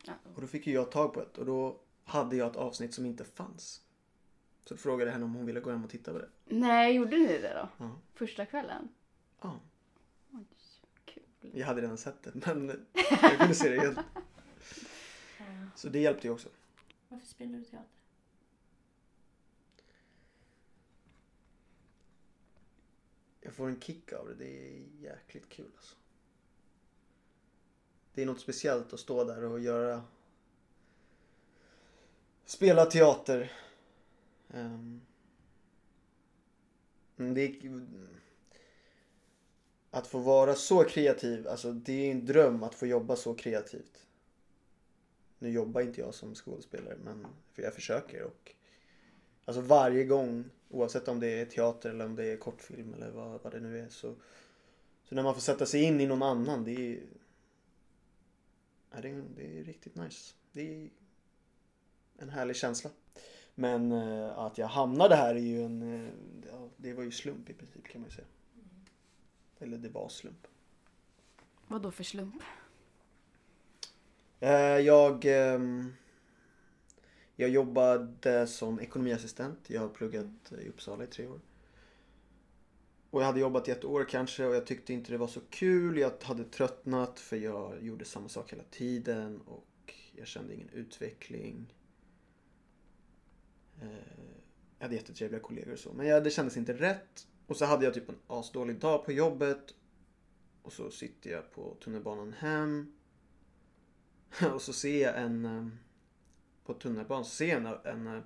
Ja. 0.04 0.12
Och 0.34 0.40
då 0.40 0.46
fick 0.46 0.66
ju 0.66 0.72
jag 0.72 0.90
tag 0.90 1.14
på 1.14 1.22
ett 1.22 1.38
och 1.38 1.46
då 1.46 1.76
hade 2.04 2.36
jag 2.36 2.50
ett 2.50 2.56
avsnitt 2.56 2.94
som 2.94 3.06
inte 3.06 3.24
fanns. 3.24 3.82
Så 4.64 4.74
då 4.74 4.78
frågade 4.78 5.04
jag 5.04 5.12
henne 5.12 5.24
om 5.24 5.34
hon 5.34 5.46
ville 5.46 5.60
gå 5.60 5.70
hem 5.70 5.84
och 5.84 5.90
titta 5.90 6.12
på 6.12 6.18
det. 6.18 6.28
Nej, 6.44 6.94
gjorde 6.94 7.16
ni 7.16 7.26
det 7.26 7.54
då? 7.54 7.84
Ja. 7.84 7.90
Första 8.14 8.46
kvällen? 8.46 8.88
Ja, 9.40 9.60
Kul. 11.04 11.22
jag 11.54 11.66
hade 11.66 11.82
redan 11.82 11.98
sett 11.98 12.22
det 12.22 12.30
men 12.34 12.86
jag 13.22 13.38
kunde 13.38 13.54
se 13.54 13.68
det 13.68 13.76
igen. 13.76 13.98
Så 15.74 15.88
det 15.88 15.98
hjälpte 15.98 16.26
ju 16.26 16.32
också. 16.32 16.48
Varför 17.08 17.26
spelar 17.26 17.58
du 17.58 17.64
teater? 17.64 17.97
Får 23.58 23.68
en 23.68 23.80
kick 23.80 24.12
av 24.12 24.28
det. 24.28 24.34
Det 24.34 24.68
är 24.68 24.82
jäkligt 25.00 25.48
kul 25.48 25.70
alltså. 25.76 25.96
Det 28.14 28.22
är 28.22 28.26
något 28.26 28.40
speciellt 28.40 28.92
att 28.92 29.00
stå 29.00 29.24
där 29.24 29.44
och 29.44 29.60
göra... 29.60 30.04
Spela 32.44 32.86
teater. 32.86 33.52
Um... 34.48 35.00
Det 37.16 37.40
är... 37.42 37.86
att 39.90 40.06
få 40.06 40.18
vara 40.18 40.54
så 40.54 40.84
kreativ, 40.84 41.48
alltså 41.48 41.72
det 41.72 41.92
är 41.92 42.10
en 42.10 42.26
dröm 42.26 42.62
att 42.62 42.74
få 42.74 42.86
jobba 42.86 43.16
så 43.16 43.34
kreativt. 43.34 44.06
Nu 45.38 45.50
jobbar 45.50 45.80
inte 45.80 46.00
jag 46.00 46.14
som 46.14 46.34
skådespelare 46.34 46.96
men 47.04 47.26
för 47.52 47.62
jag 47.62 47.74
försöker 47.74 48.22
och 48.22 48.54
alltså 49.44 49.60
varje 49.60 50.04
gång 50.04 50.50
oavsett 50.70 51.08
om 51.08 51.20
det 51.20 51.40
är 51.40 51.46
teater 51.46 51.90
eller 51.90 52.04
om 52.04 52.16
det 52.16 52.24
är 52.24 52.36
kortfilm 52.36 52.94
eller 52.94 53.10
vad, 53.10 53.42
vad 53.42 53.52
det 53.52 53.60
nu 53.60 53.78
är 53.78 53.88
så 53.88 54.14
så 55.04 55.14
när 55.14 55.22
man 55.22 55.34
får 55.34 55.40
sätta 55.40 55.66
sig 55.66 55.82
in 55.82 56.00
i 56.00 56.06
någon 56.06 56.22
annan 56.22 56.64
det 56.64 56.72
är 56.72 57.00
ja, 58.90 59.00
det, 59.00 59.08
är, 59.08 59.22
det 59.36 59.58
är 59.58 59.64
riktigt 59.64 59.94
nice. 59.94 60.34
Det 60.52 60.84
är 60.84 60.90
en 62.18 62.28
härlig 62.28 62.56
känsla. 62.56 62.90
Men 63.54 63.92
eh, 63.92 64.38
att 64.38 64.58
jag 64.58 64.66
hamnade 64.66 65.16
här 65.16 65.34
är 65.34 65.38
ju 65.38 65.62
en, 65.62 65.82
eh, 65.82 66.12
ja, 66.50 66.68
det 66.76 66.94
var 66.94 67.02
ju 67.02 67.10
slump 67.10 67.50
i 67.50 67.54
princip 67.54 67.88
kan 67.88 68.00
man 68.00 68.10
ju 68.10 68.16
säga. 68.16 68.26
Eller 69.58 69.78
det 69.78 69.88
var 69.88 70.08
slump. 70.08 70.46
Vad 71.66 71.82
då 71.82 71.90
för 71.90 72.04
slump? 72.04 72.42
Eh, 74.40 74.50
jag, 74.78 75.24
ehm, 75.24 75.94
jag 77.40 77.50
jobbade 77.50 78.46
som 78.46 78.80
ekonomiassistent. 78.80 79.58
Jag 79.70 79.80
har 79.80 79.88
pluggat 79.88 80.52
i 80.62 80.68
Uppsala 80.68 81.04
i 81.04 81.06
tre 81.06 81.26
år. 81.26 81.40
Och 83.10 83.20
jag 83.20 83.26
hade 83.26 83.40
jobbat 83.40 83.68
i 83.68 83.70
ett 83.70 83.84
år 83.84 84.04
kanske 84.04 84.46
och 84.46 84.54
jag 84.54 84.66
tyckte 84.66 84.92
inte 84.92 85.12
det 85.12 85.18
var 85.18 85.26
så 85.26 85.40
kul. 85.50 85.98
Jag 85.98 86.12
hade 86.22 86.44
tröttnat 86.44 87.20
för 87.20 87.36
jag 87.36 87.82
gjorde 87.82 88.04
samma 88.04 88.28
sak 88.28 88.52
hela 88.52 88.62
tiden 88.70 89.40
och 89.40 89.94
jag 90.16 90.26
kände 90.26 90.54
ingen 90.54 90.68
utveckling. 90.68 91.74
Eh, 93.82 93.88
jag 94.78 94.84
hade 94.84 94.94
jättetrevliga 94.94 95.40
kollegor 95.40 95.72
och 95.72 95.78
så. 95.78 95.92
Men 95.92 96.24
det 96.24 96.30
kändes 96.30 96.56
inte 96.56 96.72
rätt. 96.72 97.26
Och 97.46 97.56
så 97.56 97.64
hade 97.64 97.84
jag 97.84 97.94
typ 97.94 98.08
en 98.08 98.18
asdålig 98.26 98.78
dag 98.78 99.04
på 99.04 99.12
jobbet. 99.12 99.74
Och 100.62 100.72
så 100.72 100.90
sitter 100.90 101.30
jag 101.30 101.52
på 101.52 101.76
tunnelbanan 101.84 102.32
hem. 102.32 102.92
Och 104.54 104.62
så 104.62 104.72
ser 104.72 105.02
jag 105.02 105.22
en... 105.22 105.44
Eh, 105.44 105.68
på 106.68 106.74
tunnelbanan 106.74 107.24
så 107.24 107.30
ser 107.30 107.46
jag 107.46 107.86
en, 107.86 108.06
en, 108.06 108.22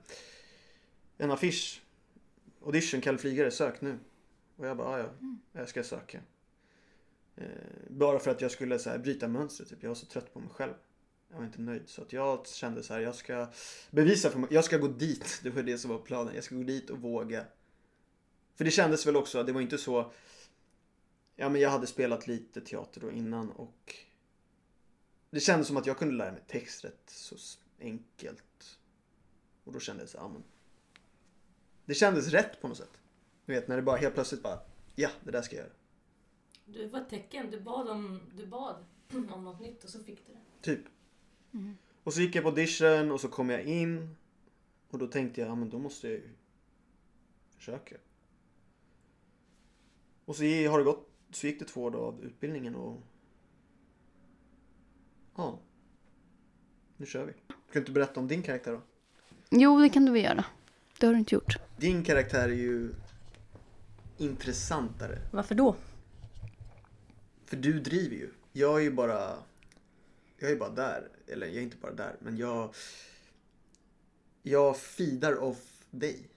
en 1.19 1.31
affisch. 1.31 1.83
Audition 2.65 3.01
Kalle 3.01 3.19
Flygare, 3.19 3.51
sök 3.51 3.81
nu. 3.81 3.99
Och 4.57 4.67
jag 4.67 4.77
bara, 4.77 4.89
"Ah, 4.89 4.99
ja, 4.99 5.07
jag 5.53 5.69
ska 5.69 5.85
söka. 5.85 6.21
Eh, 7.37 7.47
bara 7.89 8.19
för 8.19 8.31
att 8.31 8.41
jag 8.41 8.51
skulle 8.51 8.79
så 8.79 8.91
här, 8.91 8.99
bryta 8.99 9.29
mönstret. 9.29 9.69
Typ. 9.69 9.83
Jag 9.83 9.91
var 9.91 9.95
så 9.95 10.07
trött 10.07 10.33
på 10.33 10.41
mig 10.41 10.49
själv. 10.49 10.73
Jag 11.31 11.37
var 11.37 11.45
inte 11.45 11.61
nöjd. 11.61 11.83
Så 11.87 12.03
att 12.03 12.13
jag 12.13 12.47
kände 12.47 12.83
så 12.83 12.95
här, 12.95 13.01
jag 13.01 13.15
ska 13.15 13.49
bevisa 13.91 14.31
för 14.31 14.39
mig. 14.39 14.49
Jag 14.53 14.65
ska 14.65 14.79
gå 14.79 14.89
dit. 14.89 15.41
Det 15.43 15.51
var 15.51 15.63
det 15.63 15.79
som 15.79 15.91
var 15.91 15.99
planen. 15.99 16.35
Jag 16.35 16.45
ska 16.45 16.55
gå 16.55 16.63
dit 16.63 16.91
och 16.91 16.99
våga. 16.99 17.45
För 18.57 18.65
det 18.65 18.71
kändes 18.71 19.07
väl 19.07 19.17
också, 19.17 19.43
det 19.43 19.53
var 19.53 19.61
inte 19.61 19.79
så. 19.79 20.13
Ja 21.37 21.49
men 21.49 21.61
jag 21.61 21.71
hade 21.71 21.87
spelat 21.87 22.27
lite 22.27 22.61
teater 22.61 23.01
då 23.01 23.11
innan 23.11 23.51
och. 23.51 23.95
Det 25.31 25.41
kändes 25.41 25.67
som 25.67 25.77
att 25.77 25.87
jag 25.87 25.99
kunde 25.99 26.15
lära 26.15 26.33
mig 26.33 26.43
text 26.47 26.85
rätt 26.85 27.03
så 27.07 27.37
enkelt. 27.83 28.79
Och 29.65 29.73
då 29.73 29.81
kändes 29.81 30.13
det, 30.13 30.19
ja 30.19 30.29
men. 30.29 30.43
Det 31.85 31.95
kändes 31.95 32.29
rätt 32.29 32.61
på 32.61 32.69
något 32.69 32.77
sätt. 32.77 33.01
Du 33.47 33.53
vet 33.53 33.69
när 33.69 33.77
det 33.77 33.83
bara 33.83 33.97
helt 33.97 34.15
plötsligt 34.15 34.43
bara, 34.43 34.61
ja 34.95 35.11
det 35.25 35.31
där 35.31 35.43
ska 35.43 35.57
jag 35.57 35.65
göra. 35.65 35.75
Du 36.65 36.87
var 36.87 37.01
ett 37.01 37.11
tecken. 37.11 37.51
Du 37.51 37.61
bad 37.61 37.89
om, 37.89 38.21
du 38.37 38.47
bad 38.47 38.85
om 39.33 39.45
något 39.45 39.61
nytt 39.61 39.85
och 39.85 39.91
så 39.91 39.99
fick 39.99 40.27
du 40.27 40.33
det. 40.33 40.41
Typ. 40.61 40.85
Och 42.03 42.15
så 42.15 42.21
gick 42.21 42.35
jag 42.35 42.45
på 42.45 42.51
audition 42.51 43.11
och 43.11 43.21
så 43.21 43.29
kom 43.29 43.51
jag 43.51 43.63
in. 43.63 44.17
Och 44.91 44.99
då 44.99 45.07
tänkte 45.07 45.41
jag, 45.41 45.51
ja 45.51 45.55
men 45.55 45.71
då 45.71 45.79
måste 45.79 46.09
jag 46.09 46.17
ju 46.17 46.29
försöka. 47.57 47.97
Och 50.25 50.37
så 50.37 50.43
har 50.43 50.79
det 50.79 50.85
gått, 50.85 51.09
så 51.31 51.47
gick 51.47 51.59
det 51.59 51.65
två 51.65 51.83
år 51.83 51.91
då 51.91 51.99
av 51.99 52.25
utbildningen 52.25 52.75
och 52.75 53.01
ja. 55.37 55.59
Nu 56.97 57.07
kör 57.07 57.27
vi. 57.27 57.33
Ska 57.73 57.79
du 57.79 57.83
inte 57.83 57.93
berätta 57.93 58.21
om 58.21 58.29
din 58.29 58.43
karaktär 58.43 58.73
då? 58.73 58.81
Jo, 59.51 59.79
det 59.79 59.89
kan 59.89 60.05
du 60.05 60.13
väl 60.13 60.25
göra. 60.25 60.45
Det 61.01 61.07
har 61.07 61.13
du 61.13 61.19
inte 61.19 61.35
gjort. 61.35 61.57
Din 61.77 62.05
karaktär 62.05 62.49
är 62.49 62.55
ju 62.55 62.95
intressantare. 64.19 65.19
Varför 65.31 65.55
då? 65.55 65.77
För 67.45 67.57
du 67.57 67.81
driver 67.81 68.17
ju. 68.17 68.31
Jag 68.53 68.79
är 68.79 68.83
ju 68.83 68.91
bara... 68.91 69.37
Jag 70.39 70.51
är 70.51 70.57
bara 70.57 70.71
där. 70.71 71.09
Eller 71.27 71.47
jag 71.47 71.57
är 71.57 71.63
inte 71.63 71.77
bara 71.77 71.93
där. 71.93 72.17
Men 72.19 72.37
jag... 72.37 72.75
Jag 74.43 74.77
feedar 74.77 75.43
off 75.43 75.85
dig. 75.91 76.29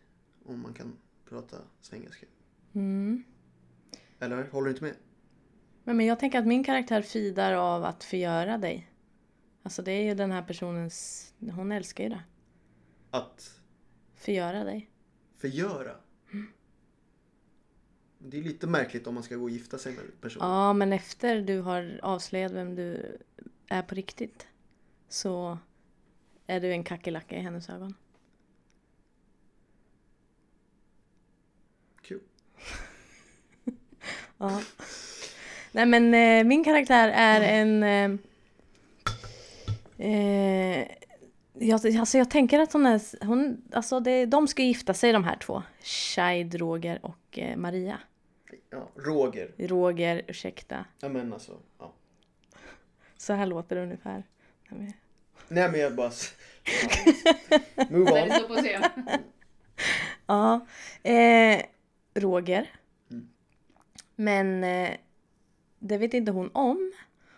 Om 0.45 0.61
man 0.61 0.73
kan 0.73 0.93
prata 1.29 1.57
svengelska. 1.81 2.25
Mm. 2.75 3.23
Eller 4.19 4.43
håller 4.43 4.65
du 4.65 4.71
inte 4.71 4.83
med? 4.83 4.95
Men, 5.83 5.97
men 5.97 6.05
jag 6.05 6.19
tänker 6.19 6.39
att 6.39 6.47
min 6.47 6.63
karaktär 6.63 7.01
fidar 7.01 7.53
av 7.53 7.83
att 7.83 8.03
förgöra 8.03 8.57
dig. 8.57 8.91
Alltså 9.65 9.81
det 9.81 9.91
är 9.91 10.01
ju 10.03 10.13
den 10.13 10.31
här 10.31 10.41
personens... 10.41 11.33
Hon 11.39 11.71
älskar 11.71 12.03
ju 12.03 12.09
det. 12.09 12.23
Att 13.11 13.59
Förgöra 14.15 14.63
dig. 14.63 14.89
förgöra. 15.37 15.95
Det 18.19 18.37
är 18.39 18.43
lite 18.43 18.67
märkligt 18.67 19.07
om 19.07 19.13
man 19.13 19.23
ska 19.23 19.35
gå 19.35 19.43
och 19.43 19.49
gifta 19.49 19.77
sig 19.77 19.93
med 19.95 20.05
en 20.05 20.11
person. 20.21 20.39
Ja, 20.43 20.73
men 20.73 20.93
efter 20.93 21.41
du 21.41 21.59
har 21.61 21.99
avslöjat 22.03 22.51
vem 22.51 22.75
du 22.75 23.17
är 23.67 23.81
på 23.81 23.95
riktigt 23.95 24.47
så 25.09 25.57
är 26.47 26.59
du 26.61 26.71
en 26.71 26.83
kackerlacka 26.83 27.35
i 27.35 27.41
hennes 27.41 27.69
ögon. 27.69 27.93
Kul. 32.01 32.21
Ja. 34.37 34.61
Nej 35.71 35.85
men 35.85 36.13
eh, 36.13 36.43
min 36.47 36.63
karaktär 36.63 37.09
är 37.15 37.41
en... 37.41 37.83
Eh, 37.83 38.19
eh, 39.97 40.87
jag, 41.59 41.97
alltså 41.97 42.17
jag 42.17 42.29
tänker 42.29 42.59
att 42.59 42.73
hon 42.73 42.85
är... 42.85 43.25
Hon, 43.25 43.61
alltså 43.71 43.99
det, 43.99 44.25
de 44.25 44.47
ska 44.47 44.63
gifta 44.63 44.93
sig 44.93 45.11
de 45.13 45.23
här 45.23 45.35
två. 45.37 45.63
Shide, 45.81 46.55
Roger 46.55 47.05
och 47.05 47.39
eh, 47.39 47.57
Maria. 47.57 47.99
Ja, 48.69 48.89
Roger. 48.95 49.51
Roger, 49.57 50.21
ursäkta. 50.27 50.85
Ja 50.99 51.09
men 51.09 51.33
alltså. 51.33 51.59
Ja. 51.79 51.93
Så 53.17 53.33
här 53.33 53.45
låter 53.45 53.75
det 53.75 53.81
ungefär. 53.83 54.23
Nej, 54.69 54.79
men- 54.79 54.93
Nej 55.47 55.71
men 55.71 55.79
jag 55.79 55.95
bara... 55.95 56.11
Ja. 57.75 57.85
Move 57.89 58.23
on. 58.23 58.31
står 58.31 58.47
på 58.47 58.53
scen. 58.55 58.83
Ja. 60.27 60.65
Eh, 61.03 61.61
Roger. 62.13 62.69
Mm. 63.11 63.29
Men 64.15 64.63
eh, 64.63 64.91
det 65.79 65.97
vet 65.97 66.13
inte 66.13 66.31
hon 66.31 66.49
om. 66.53 66.93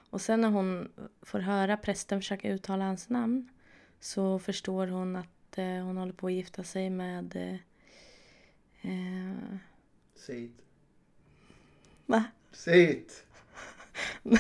Och 0.10 0.22
sen 0.22 0.42
när 0.42 0.50
hon 0.50 0.92
får 1.22 1.40
höra 1.40 1.78
prästen 1.78 2.20
försöka 2.22 2.50
uttala 2.50 2.86
hans 2.86 3.10
namn 3.10 3.50
så 4.00 4.40
förstår 4.40 4.88
hon 4.88 5.16
att 5.16 5.58
eh, 5.58 5.66
hon 5.66 5.98
håller 5.98 6.14
på 6.14 6.28
att 6.28 6.34
gifta 6.34 6.64
sig 6.64 6.90
med... 6.90 7.36
Eh, 7.36 7.54
eh, 8.92 9.36
Säg 10.16 10.44
it. 10.44 10.62
va? 12.06 12.24
Säg 12.52 12.92
it. 12.92 13.24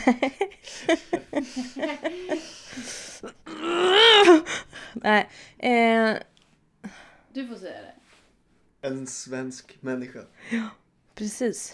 Nej. 4.93 5.29
Eh, 5.57 6.17
Du 7.33 7.47
får 7.47 7.55
säga 7.55 7.81
det. 7.81 7.93
En 8.87 9.07
svensk 9.07 9.77
människa. 9.81 10.19
Precis. 11.15 11.73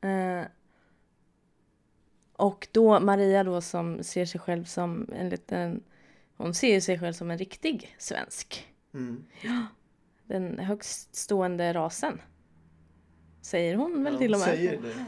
Eh, 0.00 0.44
och 2.36 2.68
då 2.72 3.00
Maria 3.00 3.44
då 3.44 3.60
som 3.60 4.02
ser 4.02 4.24
sig 4.24 4.40
själv 4.40 4.64
som 4.64 5.08
en 5.16 5.28
liten... 5.28 5.82
Hon 6.36 6.54
ser 6.54 6.80
sig 6.80 6.98
själv 6.98 7.12
som 7.12 7.30
en 7.30 7.38
riktig 7.38 7.94
svensk. 7.98 8.68
Mm. 8.94 9.24
Den 10.26 10.58
högst 10.58 11.14
stående 11.14 11.72
rasen. 11.72 12.20
Säger 13.42 13.74
hon 13.74 14.04
väl 14.04 14.12
Ja, 14.12 14.18
till 14.18 14.34
och 14.34 14.40
med. 14.40 14.48
Säger 14.48 14.80
det. 14.80 15.04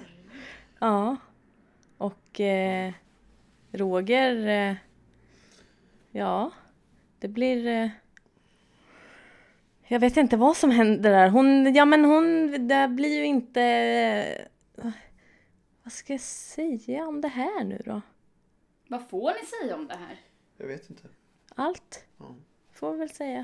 Ja. 0.79 1.17
Och 1.99 2.41
eh, 2.41 2.93
Roger... 3.73 4.47
Eh, 4.47 4.77
ja, 6.11 6.51
det 7.19 7.29
blir... 7.29 7.67
Eh, 7.67 7.89
jag 9.89 10.01
vet 10.01 10.17
inte 10.17 10.37
vad 10.37 10.57
som 10.57 10.71
händer 10.71 11.11
där. 11.11 11.29
Hon, 11.29 11.75
ja 11.75 11.85
men 11.85 12.05
hon, 12.05 12.53
det 12.69 12.89
blir 12.89 13.17
ju 13.17 13.25
inte... 13.25 14.49
Vad 15.87 15.93
ska 15.93 16.13
jag 16.13 16.21
säga 16.21 17.07
om 17.07 17.21
det 17.21 17.29
här 17.29 17.65
nu 17.65 17.83
då? 17.85 18.03
Vad 18.89 19.09
får 19.09 19.31
ni 19.31 19.47
säga 19.47 19.77
om 19.77 19.87
det 19.87 19.95
här? 19.97 20.21
Jag 20.57 20.67
vet 20.67 20.91
inte. 20.91 21.03
Allt, 21.55 22.05
Ja. 22.19 22.35
får 22.73 22.93
vi 22.93 22.99
väl 22.99 23.11
säga. 23.11 23.39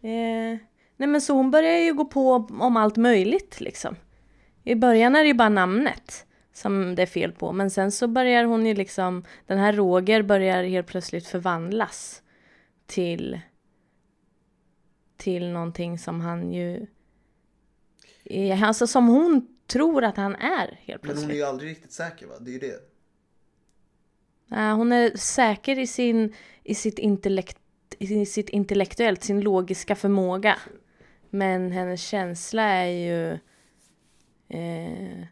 Eh, 0.00 0.58
nej 0.96 1.08
men 1.08 1.20
så 1.20 1.34
hon 1.34 1.50
börjar 1.50 1.78
ju 1.78 1.94
gå 1.94 2.04
på 2.04 2.32
om 2.60 2.76
allt 2.76 2.96
möjligt 2.96 3.60
liksom. 3.60 3.96
I 4.64 4.74
början 4.74 5.16
är 5.16 5.20
det 5.22 5.26
ju 5.28 5.34
bara 5.34 5.48
namnet 5.48 6.26
som 6.52 6.94
det 6.94 7.02
är 7.02 7.06
fel 7.06 7.32
på. 7.32 7.52
Men 7.52 7.70
sen 7.70 7.92
så 7.92 8.08
börjar 8.08 8.44
hon 8.44 8.66
ju 8.66 8.74
liksom, 8.74 9.24
den 9.46 9.58
här 9.58 9.72
Roger 9.72 10.22
börjar 10.22 10.64
helt 10.64 10.86
plötsligt 10.86 11.26
förvandlas 11.26 12.22
till 12.86 13.40
till 15.16 15.48
någonting 15.48 15.98
som 15.98 16.20
han 16.20 16.52
ju 16.52 16.86
är, 18.24 18.64
alltså 18.64 18.86
som 18.86 19.08
hon 19.08 19.57
tror 19.68 20.04
att 20.04 20.16
han 20.16 20.34
är 20.34 20.66
helt 20.66 20.76
Men 20.86 20.88
hon 20.88 21.00
plötsligt. 21.00 21.30
är 21.30 21.34
ju 21.34 21.42
aldrig 21.42 21.70
riktigt 21.70 21.92
säker 21.92 22.26
va? 22.26 22.34
Det 22.40 22.50
är 22.50 22.52
ju 22.52 22.58
det. 22.58 22.80
Nej, 24.46 24.72
hon 24.72 24.92
är 24.92 25.16
säker 25.16 25.78
i, 25.78 25.86
sin, 25.86 26.34
i, 26.64 26.74
sitt 26.74 26.98
intellekt, 26.98 27.58
i 27.98 28.26
sitt 28.26 28.48
intellektuellt, 28.48 29.22
sin 29.22 29.40
logiska 29.40 29.96
förmåga. 29.96 30.58
Men 31.30 31.72
hennes 31.72 32.02
känsla 32.02 32.62
är 32.62 32.86
ju... 32.86 33.38
Eh, 34.48 35.26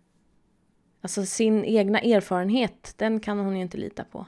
alltså 1.00 1.26
sin 1.26 1.64
egna 1.64 2.00
erfarenhet, 2.00 2.94
den 2.96 3.20
kan 3.20 3.38
hon 3.38 3.56
ju 3.56 3.62
inte 3.62 3.78
lita 3.78 4.04
på. 4.04 4.26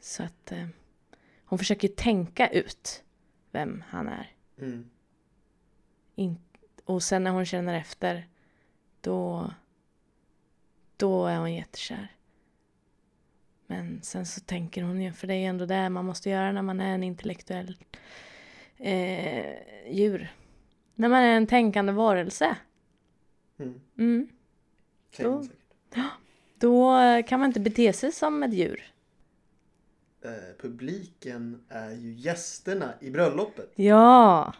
Så 0.00 0.22
att 0.22 0.52
eh, 0.52 0.66
hon 1.44 1.58
försöker 1.58 1.88
tänka 1.88 2.48
ut 2.48 3.04
vem 3.50 3.84
han 3.88 4.08
är. 4.08 4.32
Mm. 4.58 4.90
In, 6.14 6.38
och 6.84 7.02
sen 7.02 7.24
när 7.24 7.30
hon 7.30 7.46
känner 7.46 7.74
efter, 7.74 8.28
då, 9.00 9.50
då 10.96 11.26
är 11.26 11.38
hon 11.38 11.54
jättekär. 11.54 12.12
Men 13.66 14.02
sen 14.02 14.26
så 14.26 14.40
tänker 14.40 14.82
hon 14.82 15.02
ju, 15.02 15.12
för 15.12 15.26
det 15.26 15.34
är 15.34 15.38
ju 15.38 15.44
ändå 15.44 15.66
det 15.66 15.88
man 15.88 16.04
måste 16.04 16.30
göra 16.30 16.52
när 16.52 16.62
man 16.62 16.80
är 16.80 16.94
en 16.94 17.02
intellektuell 17.02 17.76
eh, 18.76 19.92
djur. 19.92 20.32
När 20.94 21.08
man 21.08 21.22
är 21.22 21.36
en 21.36 21.46
tänkande 21.46 21.92
varelse. 21.92 22.56
Mm. 23.58 23.80
Mm. 23.98 24.28
Då-. 25.18 25.44
Då 26.58 26.96
kan 27.28 27.40
man 27.40 27.46
inte 27.46 27.60
bete 27.60 27.92
sig 27.92 28.12
som 28.12 28.42
ett 28.42 28.54
djur. 28.54 28.92
Eh, 30.22 30.30
publiken 30.58 31.64
är 31.68 31.90
ju 31.90 32.12
gästerna 32.12 32.94
i 33.00 33.10
bröllopet. 33.10 33.72
Ja. 33.74 34.52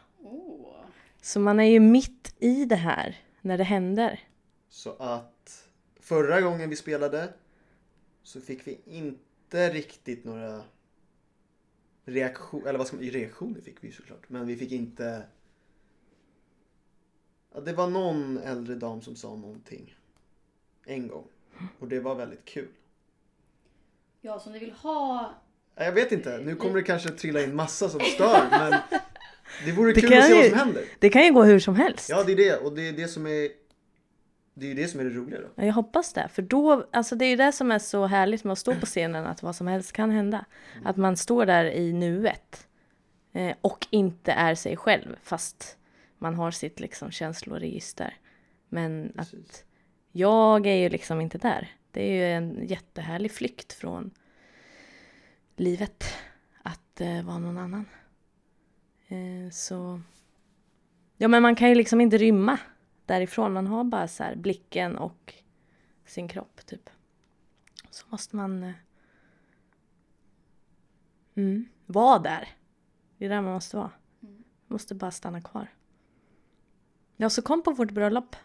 Så 1.24 1.40
man 1.40 1.60
är 1.60 1.64
ju 1.64 1.80
mitt 1.80 2.34
i 2.38 2.64
det 2.64 2.76
här 2.76 3.22
när 3.40 3.58
det 3.58 3.64
händer. 3.64 4.20
Så 4.68 4.92
att 4.98 5.68
förra 6.00 6.40
gången 6.40 6.70
vi 6.70 6.76
spelade 6.76 7.32
så 8.22 8.40
fick 8.40 8.66
vi 8.66 8.80
inte 8.84 9.70
riktigt 9.70 10.24
några 10.24 10.62
reaktioner, 12.04 12.68
eller 12.68 12.78
vad 12.78 12.86
ska 12.86 12.96
man 12.96 13.04
reaktioner 13.04 13.60
fick 13.60 13.84
vi 13.84 13.92
såklart, 13.92 14.28
men 14.28 14.46
vi 14.46 14.56
fick 14.56 14.72
inte 14.72 15.22
ja, 17.54 17.60
det 17.60 17.72
var 17.72 17.90
någon 17.90 18.38
äldre 18.38 18.74
dam 18.74 19.02
som 19.02 19.16
sa 19.16 19.36
någonting 19.36 19.96
en 20.84 21.08
gång 21.08 21.28
och 21.78 21.88
det 21.88 22.00
var 22.00 22.14
väldigt 22.14 22.44
kul. 22.44 22.68
Ja, 24.20 24.40
så 24.40 24.50
ni 24.50 24.58
vill 24.58 24.72
ha... 24.72 25.34
Ja, 25.74 25.84
Jag 25.84 25.92
vet 25.92 26.12
inte, 26.12 26.38
nu 26.38 26.56
kommer 26.56 26.74
det 26.74 26.82
kanske 26.82 27.08
trilla 27.08 27.42
in 27.42 27.56
massa 27.56 27.88
som 27.88 28.00
stör 28.00 28.46
men 28.50 29.00
det 29.64 29.72
vore 29.72 29.92
Det 29.92 30.00
kul 30.00 30.18
att 30.18 30.24
se 30.24 30.34
vad 30.34 30.44
ju- 30.44 30.50
som 30.50 30.58
händer. 30.58 30.84
Det 30.98 31.10
kan 31.10 31.24
ju 31.24 31.32
gå 31.32 31.42
hur 31.44 31.58
som 31.58 31.76
helst. 31.76 32.08
Ja 32.10 32.24
det 32.24 32.32
är 32.32 32.36
det 32.36 32.56
och 32.56 32.72
det 32.72 32.88
är 32.88 32.92
det 32.92 33.08
som 33.08 33.26
är 33.26 33.48
det 34.56 34.66
är 34.66 34.68
ju 34.68 34.74
det 34.74 34.88
som 34.88 35.00
är 35.00 35.04
det 35.04 35.10
roliga 35.10 35.40
då. 35.40 35.46
Ja, 35.54 35.64
Jag 35.64 35.72
hoppas 35.72 36.12
det. 36.12 36.28
För 36.32 36.42
då, 36.42 36.86
alltså 36.92 37.16
det 37.16 37.24
är 37.24 37.28
ju 37.30 37.36
det 37.36 37.52
som 37.52 37.70
är 37.72 37.78
så 37.78 38.06
härligt 38.06 38.44
med 38.44 38.52
att 38.52 38.58
stå 38.58 38.74
på 38.74 38.86
scenen, 38.86 39.26
att 39.26 39.42
vad 39.42 39.56
som 39.56 39.66
helst 39.66 39.92
kan 39.92 40.10
hända. 40.10 40.44
Att 40.84 40.96
man 40.96 41.16
står 41.16 41.46
där 41.46 41.64
i 41.64 41.92
nuet. 41.92 42.66
Eh, 43.32 43.56
och 43.60 43.86
inte 43.90 44.32
är 44.32 44.54
sig 44.54 44.76
själv, 44.76 45.16
fast 45.22 45.76
man 46.18 46.34
har 46.34 46.50
sitt 46.50 46.80
liksom 46.80 47.10
känsloregister. 47.10 48.16
Men 48.68 49.12
Precis. 49.16 49.34
att 49.40 49.64
jag 50.12 50.66
är 50.66 50.74
ju 50.76 50.88
liksom 50.88 51.20
inte 51.20 51.38
där. 51.38 51.68
Det 51.90 52.02
är 52.02 52.12
ju 52.12 52.24
en 52.32 52.66
jättehärlig 52.66 53.32
flykt 53.32 53.72
från 53.72 54.10
livet. 55.56 56.04
Att 56.62 57.00
eh, 57.00 57.22
vara 57.24 57.38
någon 57.38 57.58
annan. 57.58 57.84
Eh, 59.14 59.50
så... 59.50 60.00
Ja, 61.16 61.28
men 61.28 61.42
man 61.42 61.56
kan 61.56 61.68
ju 61.68 61.74
liksom 61.74 62.00
inte 62.00 62.18
rymma 62.18 62.58
därifrån. 63.06 63.52
Man 63.52 63.66
har 63.66 63.84
bara 63.84 64.08
så 64.08 64.22
här 64.22 64.36
blicken 64.36 64.96
och 64.96 65.34
sin 66.06 66.28
kropp 66.28 66.66
typ. 66.66 66.90
Så 67.90 68.06
måste 68.08 68.36
man 68.36 68.62
eh, 68.62 68.72
mm, 71.34 71.68
vara 71.86 72.18
där. 72.18 72.48
Det 73.18 73.24
är 73.24 73.28
där 73.28 73.42
man 73.42 73.52
måste 73.52 73.76
vara. 73.76 73.90
Man 74.20 74.44
måste 74.66 74.94
bara 74.94 75.10
stanna 75.10 75.40
kvar. 75.40 75.74
Ja, 77.16 77.30
så 77.30 77.42
kom 77.42 77.62
på 77.62 77.70
vårt 77.72 77.90
bröllop. 77.90 78.36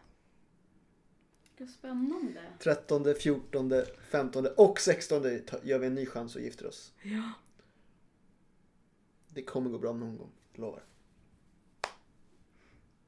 Vad 1.60 1.70
spännande. 1.70 2.42
13, 2.60 3.06
14, 3.20 3.72
15 4.12 4.48
och 4.58 4.80
16 4.80 5.22
ta- 5.48 5.58
gör 5.64 5.80
vi 5.80 5.88
en 5.88 5.96
ny 5.96 6.06
chans 6.06 6.36
och 6.36 6.42
gifter 6.42 6.68
oss. 6.68 6.94
Ja. 7.04 7.32
Det 9.30 9.44
kommer 9.44 9.70
gå 9.70 9.78
bra 9.80 9.94
någon 9.94 10.18
gång, 10.18 10.32
lovar. 10.60 10.84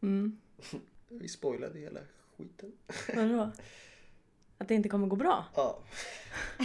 Mm. 0.01 0.37
Vi 1.09 1.27
spoilade 1.27 1.79
hela 1.79 1.99
skiten. 2.37 2.71
Vadå? 3.15 3.51
Att 4.57 4.67
det 4.67 4.75
inte 4.75 4.89
kommer 4.89 5.07
gå 5.07 5.15
bra? 5.15 5.45
Ja. 5.55 5.79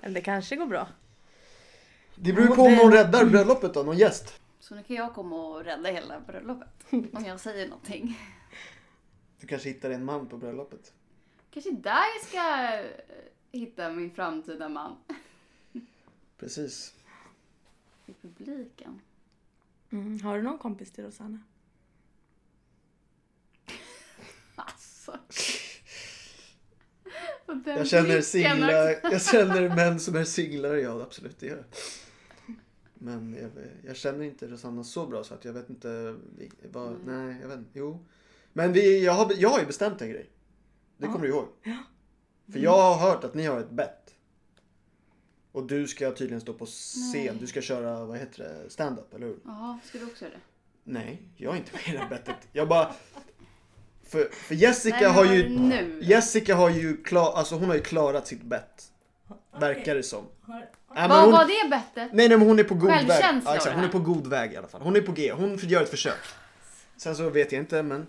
Eller 0.00 0.14
det 0.14 0.20
kanske 0.20 0.56
går 0.56 0.66
bra. 0.66 0.88
Det 2.14 2.32
beror 2.32 2.56
på 2.56 2.62
om 2.62 2.74
någon 2.74 2.92
räddar 2.92 3.24
bröllopet 3.24 3.74
då, 3.74 3.82
någon 3.82 3.98
gäst. 3.98 4.40
Så 4.60 4.74
nu 4.74 4.82
kan 4.82 4.96
jag 4.96 5.14
komma 5.14 5.36
och 5.36 5.64
rädda 5.64 5.90
hela 5.90 6.20
bröllopet. 6.20 6.68
Om 6.90 7.24
jag 7.26 7.40
säger 7.40 7.68
någonting. 7.68 8.18
Du 9.40 9.46
kanske 9.46 9.68
hittar 9.68 9.90
en 9.90 10.04
man 10.04 10.28
på 10.28 10.36
bröllopet. 10.36 10.92
Kanske 11.50 11.70
där 11.70 12.04
jag 12.16 12.28
ska 12.28 12.74
eh, 12.78 12.86
hitta 13.52 13.90
min 13.90 14.10
framtida 14.10 14.68
man. 14.68 14.96
Precis. 16.38 16.94
I 18.06 18.12
publiken. 18.12 19.00
Mm. 19.90 20.20
Har 20.20 20.36
du 20.36 20.42
någon 20.42 20.58
kompis 20.58 20.92
till 20.92 21.04
Rosanna? 21.04 21.38
Alltså. 24.54 25.18
Jag 27.64 27.86
känner 27.86 28.20
singlar, 28.20 28.94
jag 29.02 29.22
känner 29.22 29.76
män 29.76 30.00
som 30.00 30.16
är 30.16 30.24
singlar, 30.24 30.74
ja 30.74 31.02
absolut 31.02 31.38
det 31.40 31.46
gör 31.46 31.56
jag. 31.56 31.64
Men 32.94 33.34
jag, 33.34 33.50
jag 33.84 33.96
känner 33.96 34.24
inte 34.24 34.46
Rosanna 34.46 34.84
så 34.84 35.06
bra 35.06 35.24
så 35.24 35.34
att 35.34 35.44
jag 35.44 35.52
vet 35.52 35.70
inte 35.70 36.16
vad, 36.72 36.96
nej 37.06 37.36
jag 37.42 37.48
vet 37.48 37.58
inte, 37.58 37.78
jo. 37.78 38.06
Men 38.52 38.72
vi, 38.72 39.04
jag, 39.04 39.12
har, 39.12 39.32
jag 39.36 39.48
har 39.48 39.60
ju 39.60 39.66
bestämt 39.66 40.02
en 40.02 40.10
grej. 40.10 40.30
Det 40.96 41.06
kommer 41.06 41.20
du 41.20 41.28
ihåg. 41.28 41.48
För 42.52 42.58
jag 42.58 42.94
har 42.94 43.10
hört 43.10 43.24
att 43.24 43.34
ni 43.34 43.46
har 43.46 43.60
ett 43.60 43.70
bett. 43.70 44.14
Och 45.52 45.66
du 45.66 45.86
ska 45.88 46.10
tydligen 46.12 46.40
stå 46.40 46.52
på 46.52 46.66
scen, 46.66 47.10
Nej. 47.12 47.36
du 47.40 47.46
ska 47.46 47.60
köra, 47.60 48.04
vad 48.04 48.18
heter 48.18 48.44
det, 48.44 48.70
stand-up 48.70 49.14
eller 49.14 49.26
hur? 49.26 49.38
Jaha, 49.44 49.78
ska 49.84 49.98
du 49.98 50.04
också 50.04 50.24
göra 50.24 50.34
det? 50.34 50.40
Nej, 50.84 51.22
jag 51.36 51.54
är 51.54 51.58
inte 51.58 51.72
med 51.72 51.88
i 51.88 51.92
det 51.92 51.98
här 51.98 52.08
bettet. 52.08 52.36
Jag 52.52 52.68
bara... 52.68 52.94
För, 54.04 54.28
för 54.32 54.54
Jessica 54.54 54.96
Nej, 55.00 55.10
har 55.10 55.24
ju... 55.24 55.48
nu? 55.48 55.98
Jessica 56.02 56.54
har 56.54 56.70
ju 56.70 57.02
klar, 57.02 57.32
alltså 57.32 57.54
hon 57.54 57.68
har 57.68 57.74
ju 57.74 57.82
klarat 57.82 58.26
sitt 58.26 58.42
bett. 58.42 58.92
Verkar 59.58 59.94
det 59.94 60.02
som. 60.02 60.24
Men 60.94 61.08
Vad 61.08 61.22
hon, 61.22 61.32
var 61.32 61.44
det 61.44 61.70
bettet? 61.70 62.12
nej, 62.12 62.28
nej 62.28 62.38
men 62.38 62.48
hon 62.48 62.58
är 62.58 62.64
på 62.64 62.74
god 62.74 62.90
väg. 62.90 63.06
Ja, 63.08 63.54
exakt, 63.56 63.74
hon 63.74 63.84
är 63.84 63.88
på 63.88 63.98
god 63.98 64.26
väg 64.26 64.52
i 64.52 64.56
alla 64.56 64.68
fall. 64.68 64.80
Hon 64.80 64.96
är 64.96 65.00
på 65.00 65.12
G. 65.12 65.32
Hon 65.32 65.56
gör 65.56 65.82
ett 65.82 65.88
försök. 65.88 66.18
Sen 66.96 67.16
så 67.16 67.30
vet 67.30 67.52
jag 67.52 67.62
inte 67.62 67.82
men 67.82 68.06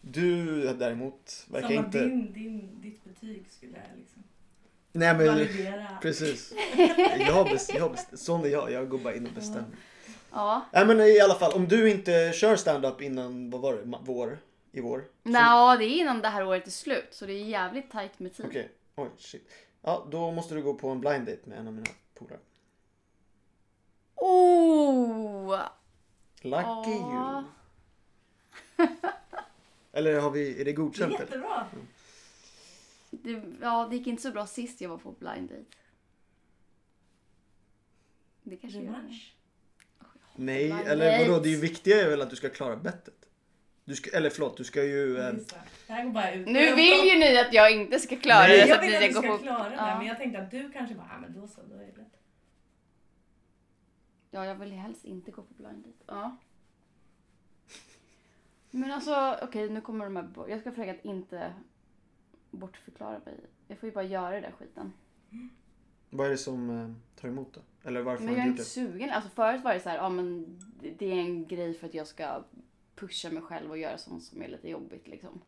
du 0.00 0.62
däremot 0.72 1.46
verkar 1.50 1.68
Som 1.68 1.78
att 1.78 1.84
inte... 1.84 2.00
din, 2.04 2.32
din, 2.32 2.80
ditt 2.82 3.04
betyg 3.04 3.44
skulle 3.50 3.72
liksom 3.96 4.22
Nej 4.92 5.14
men 5.14 5.26
validera. 5.26 5.86
precis. 6.02 6.52
Jag 7.18 7.32
har 7.32 7.44
best, 7.44 7.74
jag 7.74 7.92
best, 7.92 8.18
sån 8.18 8.44
är 8.44 8.48
jag. 8.48 8.72
Jag 8.72 8.88
går 8.88 8.98
bara 8.98 9.14
in 9.14 9.26
och 9.26 9.32
bestämmer. 9.32 9.68
Ja. 10.32 10.66
Nej 10.72 10.86
men 10.86 11.00
i 11.00 11.20
alla 11.20 11.34
fall 11.34 11.52
om 11.52 11.68
du 11.68 11.90
inte 11.90 12.32
kör 12.34 12.56
stand-up 12.56 13.00
innan, 13.02 13.50
vad 13.50 13.60
var 13.60 13.72
det, 13.72 13.98
vår? 14.00 14.38
I 14.72 14.80
vår? 14.80 15.04
Nå, 15.22 15.76
det 15.78 15.84
är 15.84 16.00
innan 16.00 16.20
det 16.20 16.28
här 16.28 16.46
året 16.46 16.66
är 16.66 16.70
slut. 16.70 17.08
Så 17.10 17.26
det 17.26 17.32
är 17.32 17.44
jävligt 17.44 17.90
tajt 17.90 18.18
med 18.18 18.34
tid. 18.34 18.46
Okej, 18.48 18.70
oj 18.96 19.08
shit. 19.18 19.48
Ja, 19.82 20.06
då 20.10 20.30
måste 20.30 20.54
du 20.54 20.62
gå 20.62 20.74
på 20.74 20.88
en 20.88 21.00
blind 21.00 21.26
date 21.26 21.40
med 21.44 21.58
en 21.58 21.66
av 21.66 21.72
mina 21.72 21.86
polare. 22.18 22.38
Oh! 24.14 25.58
Lucky 26.42 26.90
Ja. 27.00 27.44
you. 28.78 28.86
Eller 29.92 30.20
har 30.20 30.30
vi, 30.30 30.60
är 30.60 30.64
det 30.64 30.72
godkänt? 30.72 31.12
eller? 31.12 31.20
Jättebra! 31.24 31.66
Det, 33.34 33.42
ja, 33.60 33.86
det 33.90 33.96
gick 33.96 34.06
inte 34.06 34.22
så 34.22 34.30
bra 34.30 34.46
sist 34.46 34.80
jag 34.80 34.88
var 34.88 34.98
på 34.98 35.12
blind 35.12 35.48
date. 35.48 35.64
Det 38.42 38.56
kanske 38.56 38.78
gör 38.78 38.86
det. 38.86 38.92
Revansch. 38.92 39.34
Nej, 40.36 40.64
Blind 40.72 40.88
eller 40.88 41.28
vadå? 41.28 41.40
Det 41.42 41.48
är 41.48 41.50
ju 41.50 41.60
viktiga 41.60 42.02
är 42.02 42.10
väl 42.10 42.22
att 42.22 42.30
du 42.30 42.36
ska 42.36 42.48
klara 42.50 42.76
bettet. 42.76 43.14
Du 43.84 43.94
ska, 43.96 44.16
eller 44.16 44.30
förlåt, 44.30 44.56
du 44.56 44.64
ska 44.64 44.84
ju... 44.84 45.18
Eh, 45.18 45.34
Just 45.34 45.50
det. 45.50 45.60
Det 45.86 45.92
här 45.92 46.04
går 46.04 46.10
bara 46.10 46.32
ut. 46.32 46.46
Nu 46.46 46.74
vill 46.74 47.08
ju 47.12 47.18
ni 47.18 47.38
att 47.38 47.52
jag 47.52 47.72
inte 47.72 47.98
ska 47.98 48.16
klara 48.16 48.38
Nej. 48.42 48.56
det. 48.58 48.62
Så 48.62 48.68
Jag 48.68 48.78
att 48.78 48.84
vill 48.84 48.90
ni 48.90 48.96
att 48.96 49.02
du 49.02 49.14
går 49.14 49.22
ska 49.22 49.32
på... 49.36 49.38
klara 49.42 49.68
det, 49.68 49.74
Ja. 49.76 49.98
men 49.98 50.06
jag 50.06 50.16
tänkte 50.18 50.38
att 50.40 50.50
du 50.50 50.72
kanske 50.72 50.94
bara, 50.94 51.08
ja 51.12 51.18
men 51.20 51.40
då 51.40 51.46
så, 51.48 51.60
då 51.62 51.74
är 51.74 51.78
det 51.86 51.96
lätt. 51.96 52.16
Ja, 54.30 54.44
jag 54.46 54.54
vill 54.54 54.72
helst 54.72 55.04
inte 55.04 55.30
gå 55.30 55.42
på 55.42 55.54
blind 55.54 55.76
date. 55.84 56.04
Ja. 56.06 56.36
Men 58.70 58.90
alltså, 58.92 59.38
okej 59.42 59.70
nu 59.70 59.80
kommer 59.80 60.04
de 60.04 60.16
här... 60.16 60.22
bo- 60.22 60.48
Jag 60.48 60.60
ska 60.60 60.70
försöka 60.70 60.90
att 60.90 61.04
inte 61.04 61.52
bortförklara 62.50 63.20
mig. 63.24 63.34
Jag 63.68 63.78
får 63.78 63.88
ju 63.88 63.94
bara 63.94 64.04
göra 64.04 64.30
den 64.30 64.42
där 64.42 64.52
skiten. 64.58 64.92
vad 66.10 66.26
är 66.26 66.30
det 66.30 66.36
som 66.38 66.70
eh, 66.70 66.90
tar 67.20 67.28
emot 67.28 67.54
då? 67.54 67.60
Eller 67.88 68.02
varför 68.02 68.24
Men 68.24 68.34
har 68.34 68.38
jag 68.38 68.44
är 68.44 68.48
gjort 68.48 68.58
inte 68.58 68.62
det? 68.62 68.88
sugen. 68.90 69.10
Alltså 69.10 69.30
förut 69.30 69.64
var 69.64 69.74
det 69.74 69.80
så 69.80 69.88
här, 69.88 69.96
ja 69.96 70.08
men 70.08 70.58
det- 70.98 71.06
är 71.06 71.12
en 71.20 71.46
grej 71.46 71.74
för 71.74 71.86
att 71.86 71.94
jag 71.94 72.06
ska 72.06 72.44
pusha 72.94 73.30
mig 73.30 73.42
själv 73.42 73.70
och 73.70 73.78
göra 73.78 73.98
sånt 73.98 74.22
som 74.24 74.42
är 74.42 74.48
lite 74.48 74.70
jobbigt 74.70 75.08
liksom. 75.08 75.40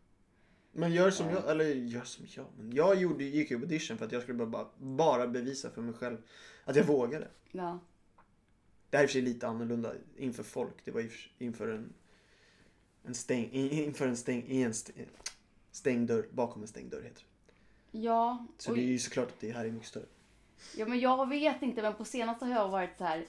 Men 0.73 0.93
gör 0.93 1.11
som 1.11 1.31
jag, 1.31 1.51
eller 1.51 1.65
gör 1.65 2.05
som 2.05 2.25
jag. 2.29 2.47
Men 2.59 2.73
jag 2.73 2.97
gjorde, 3.01 3.25
gick 3.25 3.51
ju 3.51 3.57
på 3.59 3.63
audition 3.65 3.99
för 3.99 4.07
att 4.07 4.13
jag 4.13 4.23
skulle 4.23 4.47
bara, 4.47 4.69
bara 4.79 5.27
bevisa 5.29 5.71
för 5.71 5.83
mig 5.83 5.95
själv 5.95 6.17
att 6.65 6.77
jag 6.77 6.85
vågade. 6.87 7.29
Ja. 7.51 7.79
Det 8.91 8.97
här 8.97 9.05
är 9.05 9.05
i 9.05 9.07
och 9.07 9.11
för 9.11 9.13
sig 9.13 9.23
lite 9.23 9.47
annorlunda 9.49 9.93
inför 10.17 10.43
folk. 10.43 10.85
Det 10.85 10.91
var 10.91 11.01
i 11.01 11.07
och 11.07 11.11
för 11.11 11.19
sig 11.19 11.33
inför 11.39 11.69
en, 11.69 11.93
en 13.05 13.15
stäng, 13.15 13.45
i- 13.53 13.85
inför 13.85 14.07
en 14.09 14.17
stäng, 14.17 14.45
i 14.47 14.63
en 14.63 14.75
stäng, 14.75 15.07
stängd 15.73 16.09
dörr, 16.09 16.27
bakom 16.33 16.63
en 16.63 16.69
stängd 16.69 16.91
dörr 16.91 17.03
heter 17.03 17.23
det. 17.93 17.99
Ja, 17.99 18.47
Så 18.59 18.71
och- 18.71 18.77
det 18.77 18.83
är 18.83 18.87
ju 18.87 18.99
såklart 18.99 19.29
att 19.29 19.41
det 19.41 19.51
här 19.53 19.65
är 19.65 19.71
mycket 19.71 19.89
större. 19.89 20.05
Ja 20.77 20.87
men 20.87 21.01
jag 21.01 21.29
vet 21.29 21.63
inte 21.63 21.83
men 21.83 21.95
på 21.95 22.05
senaste 22.05 22.45
har 22.45 22.53
jag 22.53 22.69
varit 22.69 22.99
så 22.99 23.05
här. 23.05 23.27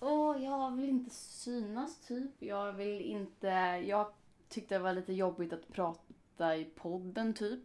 Åh 0.00 0.44
jag 0.44 0.76
vill 0.76 0.88
inte 0.88 1.14
synas 1.14 2.00
typ. 2.06 2.30
Jag 2.38 2.72
vill 2.72 3.00
inte. 3.00 3.46
Jag 3.86 4.06
tyckte 4.48 4.74
det 4.74 4.78
var 4.78 4.92
lite 4.92 5.12
jobbigt 5.12 5.52
att 5.52 5.68
prata 5.72 6.56
i 6.56 6.64
podden 6.64 7.34
typ. 7.34 7.60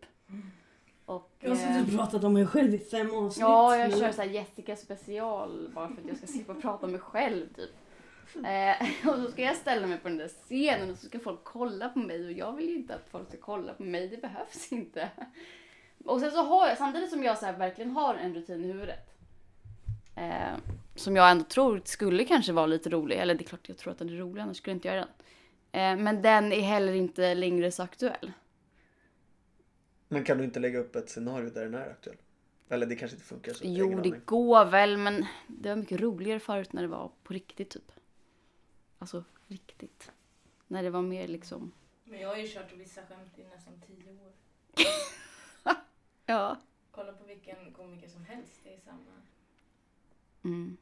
Och, 1.06 1.32
Jag 1.40 1.56
har 1.56 1.80
eh, 1.80 1.96
pratat 1.98 2.24
om 2.24 2.34
mig 2.34 2.46
själv 2.48 2.74
i 2.76 2.78
fem 2.80 3.14
avsnitt. 3.14 3.42
Ja, 3.42 3.78
jag 3.78 3.92
nu. 3.92 3.98
kör 4.00 4.12
så 4.12 4.22
här 4.22 4.30
Jessica 4.30 4.76
special 4.76 5.72
bara 5.76 5.88
för 5.88 6.02
att 6.02 6.08
jag 6.08 6.18
ska 6.18 6.28
slippa 6.28 6.54
prata 6.56 6.86
om 6.86 6.92
mig 6.92 7.02
själv 7.02 7.54
typ. 7.54 7.70
Eh, 8.46 9.08
och 9.10 9.16
så 9.16 9.32
ska 9.32 9.42
jag 9.42 9.56
ställa 9.56 9.88
mig 9.88 9.98
på 9.98 10.08
den 10.08 10.18
där 10.18 10.28
scenen 10.28 10.92
och 10.92 10.98
så 10.98 11.08
ska 11.08 11.20
folk 11.20 11.44
kolla 11.44 11.90
på 11.90 12.00
mig 12.00 12.26
och 12.26 12.32
jag 12.32 12.56
vill 12.56 12.70
ju 12.70 12.76
inte 12.76 12.96
att 12.96 13.10
folk 13.12 13.28
ska 13.28 13.38
kolla 13.38 13.74
på 13.74 13.84
mig, 13.84 14.08
det 14.08 14.22
behövs 14.22 14.72
inte. 14.72 15.10
Och 16.06 16.20
sen 16.20 16.32
så 16.32 16.44
har 16.44 16.68
jag, 16.68 16.78
samtidigt 16.78 17.10
som 17.10 17.24
jag 17.24 17.38
så 17.38 17.46
verkligen 17.46 17.92
har 17.92 18.16
en 18.16 18.34
rutin 18.34 18.64
i 18.64 18.68
huvudet. 18.68 19.16
Eh, 20.16 20.58
som 20.96 21.16
jag 21.16 21.32
ändå 21.32 21.44
tror 21.44 21.82
skulle 21.86 22.26
kanske 22.26 22.52
vara 22.52 22.66
lite 22.66 22.90
rolig, 22.90 23.18
eller 23.18 23.36
det 23.36 23.44
är 23.44 23.48
klart 23.48 23.70
jag 23.70 23.78
tror 23.78 23.92
att 23.92 24.00
den 24.00 24.10
är 24.10 24.18
rolig 24.18 24.42
annars 24.42 24.58
skulle 24.58 24.72
jag 24.72 24.78
inte 24.78 24.88
göra 24.88 25.00
den. 25.00 25.10
Eh, 25.72 26.04
men 26.04 26.22
den 26.22 26.52
är 26.52 26.62
heller 26.62 26.94
inte 26.94 27.36
längre 27.36 27.72
så 27.72 27.84
aktuell. 27.84 28.32
Men 30.08 30.24
kan 30.24 30.38
du 30.38 30.44
inte 30.44 30.60
lägga 30.60 30.80
upp 30.80 30.96
ett 30.96 31.10
scenario 31.10 31.50
där 31.50 31.64
den 31.64 31.74
är 31.74 31.90
aktuell? 31.90 32.18
Eller 32.70 32.86
det 32.86 32.96
kanske 32.96 33.16
inte 33.16 33.28
funkar 33.28 33.54
så? 33.54 33.64
Jo, 33.68 33.90
det 33.90 33.96
aning. 33.96 34.22
går 34.26 34.66
väl, 34.66 34.98
men 34.98 35.26
det 35.48 35.70
var 35.70 35.76
mycket 35.76 36.02
roligare 36.02 36.40
förut 36.40 36.74
när 36.74 36.82
det 36.82 36.88
var 36.88 37.12
på 37.24 37.34
riktigt 37.34 37.70
typ. 37.70 37.92
Alltså 39.06 39.24
riktigt. 39.48 40.12
När 40.68 40.84
det 40.84 40.90
var 40.90 41.02
mer 41.02 41.28
liksom... 41.28 41.72
Men 42.04 42.20
jag 42.20 42.30
har 42.30 42.38
ju 42.38 42.48
kört 42.48 42.74
vissa 42.74 43.02
skämt 43.02 43.40
i 43.40 43.44
nästan 43.44 43.74
tio 43.88 44.12
år. 44.12 44.32
Ja. 46.26 46.58
Kolla 46.92 47.12
på 47.12 47.24
vilken 47.24 47.74
komiker 47.74 48.10
som 48.10 48.26
helst, 48.26 48.62
det 48.64 48.74
är 48.74 48.80
samma. 48.80 49.12
Mm. 50.44 50.78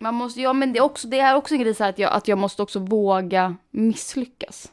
Man 0.00 0.14
måste, 0.14 0.40
ja 0.40 0.52
men 0.52 0.72
det 0.72 0.78
är 0.78 0.82
också, 0.82 1.08
det 1.08 1.18
är 1.18 1.36
också 1.36 1.54
en 1.54 1.60
grej 1.60 1.74
så 1.74 1.84
att 1.84 1.98
jag, 1.98 2.12
att 2.12 2.28
jag 2.28 2.38
måste 2.38 2.62
också 2.62 2.78
våga 2.78 3.56
misslyckas. 3.70 4.72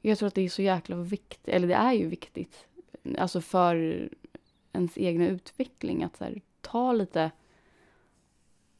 Jag 0.00 0.18
tror 0.18 0.26
att 0.26 0.34
det 0.34 0.42
är 0.42 0.48
så 0.48 0.62
jäkla 0.62 0.96
viktigt, 0.96 1.48
eller 1.48 1.68
det 1.68 1.74
är 1.74 1.92
ju 1.92 2.08
viktigt. 2.08 2.66
Alltså 3.18 3.40
för 3.40 4.08
ens 4.72 4.98
egna 4.98 5.26
utveckling 5.26 6.04
att 6.04 6.16
så 6.16 6.24
här, 6.24 6.40
ta 6.60 6.92
lite 6.92 7.30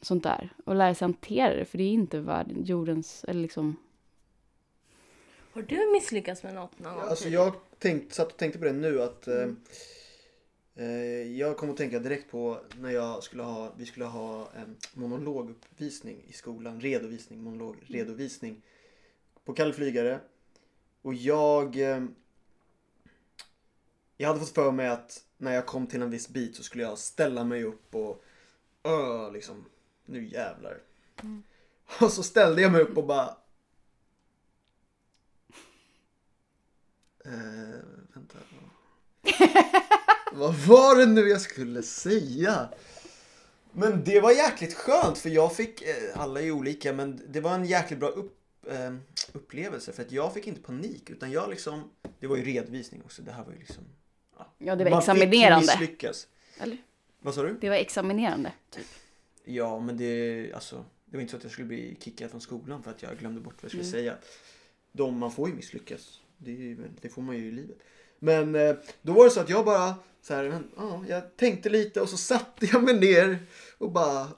sånt 0.01 0.23
där 0.23 0.53
och 0.65 0.75
lära 0.75 0.95
sig 0.95 1.05
hantera 1.05 1.55
det. 1.55 1.65
För 1.65 1.79
det 1.79 1.85
är 1.85 1.93
inte 1.93 2.21
världen, 2.21 2.65
jordens, 2.65 3.25
eller 3.29 3.41
liksom 3.41 3.77
Har 5.53 5.63
du 5.63 5.93
misslyckats 5.93 6.43
med 6.43 6.55
något 6.55 6.79
någon 6.79 6.95
gång? 6.95 7.03
Alltså 7.03 7.29
jag 7.29 7.55
tänkt, 7.79 8.15
satt 8.15 8.33
och 8.33 8.37
tänkte 8.37 8.59
på 8.59 8.65
det 8.65 8.73
nu 8.73 9.03
att 9.03 9.29
eh, 9.29 9.49
eh, 10.75 11.39
jag 11.39 11.57
kom 11.57 11.71
att 11.71 11.77
tänka 11.77 11.99
direkt 11.99 12.31
på 12.31 12.61
när 12.81 12.91
jag 12.91 13.23
skulle 13.23 13.43
ha, 13.43 13.73
vi 13.77 13.87
skulle 13.87 14.05
ha 14.05 14.51
en 14.57 14.77
monologuppvisning 14.95 16.25
i 16.27 16.33
skolan, 16.33 16.81
redovisning, 16.81 17.43
monolog, 17.43 17.77
redovisning 17.87 18.63
på 19.45 19.53
Kalle 19.53 19.73
Flygare. 19.73 20.21
Och 21.03 21.15
jag, 21.15 21.77
eh, 21.77 22.05
jag 24.17 24.29
hade 24.29 24.41
fått 24.41 24.55
för 24.55 24.73
mig 24.73 24.89
att 24.89 25.25
när 25.39 25.53
jag 25.53 25.67
kom 25.67 25.87
till 25.87 26.03
en 26.03 26.11
viss 26.11 26.29
bit 26.29 26.57
så 26.57 26.63
skulle 26.63 26.83
jag 26.83 26.99
ställa 26.99 27.45
mig 27.45 27.65
upp 27.65 27.95
och 27.95 28.25
öh, 28.85 29.33
liksom, 29.33 29.65
nu 30.07 30.29
jävlar. 30.29 30.79
Och 32.01 32.13
så 32.13 32.23
ställde 32.23 32.63
jag 32.63 32.73
mig 32.73 32.81
upp 32.81 32.97
och 32.97 33.07
bara 33.07 33.37
Eh, 37.25 37.33
vänta. 38.15 38.39
Vad 40.33 40.55
var 40.55 40.97
det 40.97 41.07
nu 41.07 41.29
jag 41.29 41.41
skulle 41.41 41.83
säga? 41.83 42.69
Men 43.73 44.05
det 44.05 44.21
var 44.21 44.31
jäkligt 44.33 44.75
skönt 44.75 45.19
för 45.19 45.31
jag 45.31 45.57
fick, 45.57 45.83
eh, 45.83 46.21
alla 46.21 46.41
är 46.41 46.51
olika, 46.51 46.93
men 46.93 47.23
det 47.29 47.41
var 47.41 47.55
en 47.55 47.65
jäkligt 47.65 47.99
bra 48.01 48.09
upp, 48.09 48.39
eh, 48.71 48.95
upplevelse 49.33 49.93
för 49.93 50.03
att 50.03 50.13
jag 50.13 50.35
fick 50.35 50.47
inte 50.47 50.61
panik 50.61 51.11
utan 51.11 51.31
jag 51.33 51.51
liksom, 51.51 51.91
det 52.21 52.27
var 52.27 52.37
ju 52.37 52.45
redovisning 52.45 53.03
också, 53.05 53.23
det 53.23 53.33
här 53.33 53.45
var 53.45 53.53
ju 53.53 53.59
liksom. 53.59 53.85
Ja, 54.59 54.77
det 54.77 54.85
var 54.85 54.91
Man 54.91 55.03
fick 55.03 55.09
examinerande. 55.11 55.67
misslyckas. 55.67 56.27
Eller? 56.59 56.79
Vad 57.21 57.35
sa 57.35 57.43
du? 57.43 57.59
Det 57.61 57.69
var 57.69 57.77
examinerande. 57.77 58.53
Typ. 58.71 58.87
Ja, 59.49 59.81
men 59.81 59.97
det, 59.97 60.53
alltså, 60.55 60.85
det 61.05 61.17
var 61.17 61.21
inte 61.23 61.31
så 61.31 61.37
att 61.37 61.43
jag 61.43 61.53
skulle 61.53 61.67
bli 61.69 61.97
kickad 62.01 62.31
från 62.31 62.41
skolan 62.41 62.83
för 62.83 62.91
att 62.91 63.03
jag 63.03 63.19
glömde 63.19 63.41
bort 63.41 63.55
vad 63.57 63.65
jag 63.65 63.71
skulle 63.71 63.83
Mm. 63.83 63.93
säga. 63.93 64.15
De, 64.93 65.19
man 65.19 65.33
får 65.33 65.49
ju 65.49 65.55
misslyckas. 65.55 66.21
Det, 66.39 66.51
ju- 66.53 66.89
det 67.01 67.09
får 67.09 67.23
man 67.23 67.37
ju 67.37 67.47
i 67.49 67.51
livet. 67.51 67.77
Men 68.19 68.55
eh, 68.55 68.77
då 69.03 69.13
var 69.13 69.25
det 69.25 69.31
så 69.31 69.41
att 69.41 69.49
jag 69.49 69.65
bara 69.65 69.95
så 70.23 70.35
här, 70.35 70.49
men, 70.49 70.71
ja, 70.77 71.05
jag 71.09 71.37
tänkte 71.37 71.69
lite 71.69 72.01
och 72.01 72.09
så 72.09 72.17
satte 72.17 72.67
jag 72.67 72.83
mig 72.83 73.01
ner 73.01 73.39
och 73.79 73.93
bara 73.93 74.29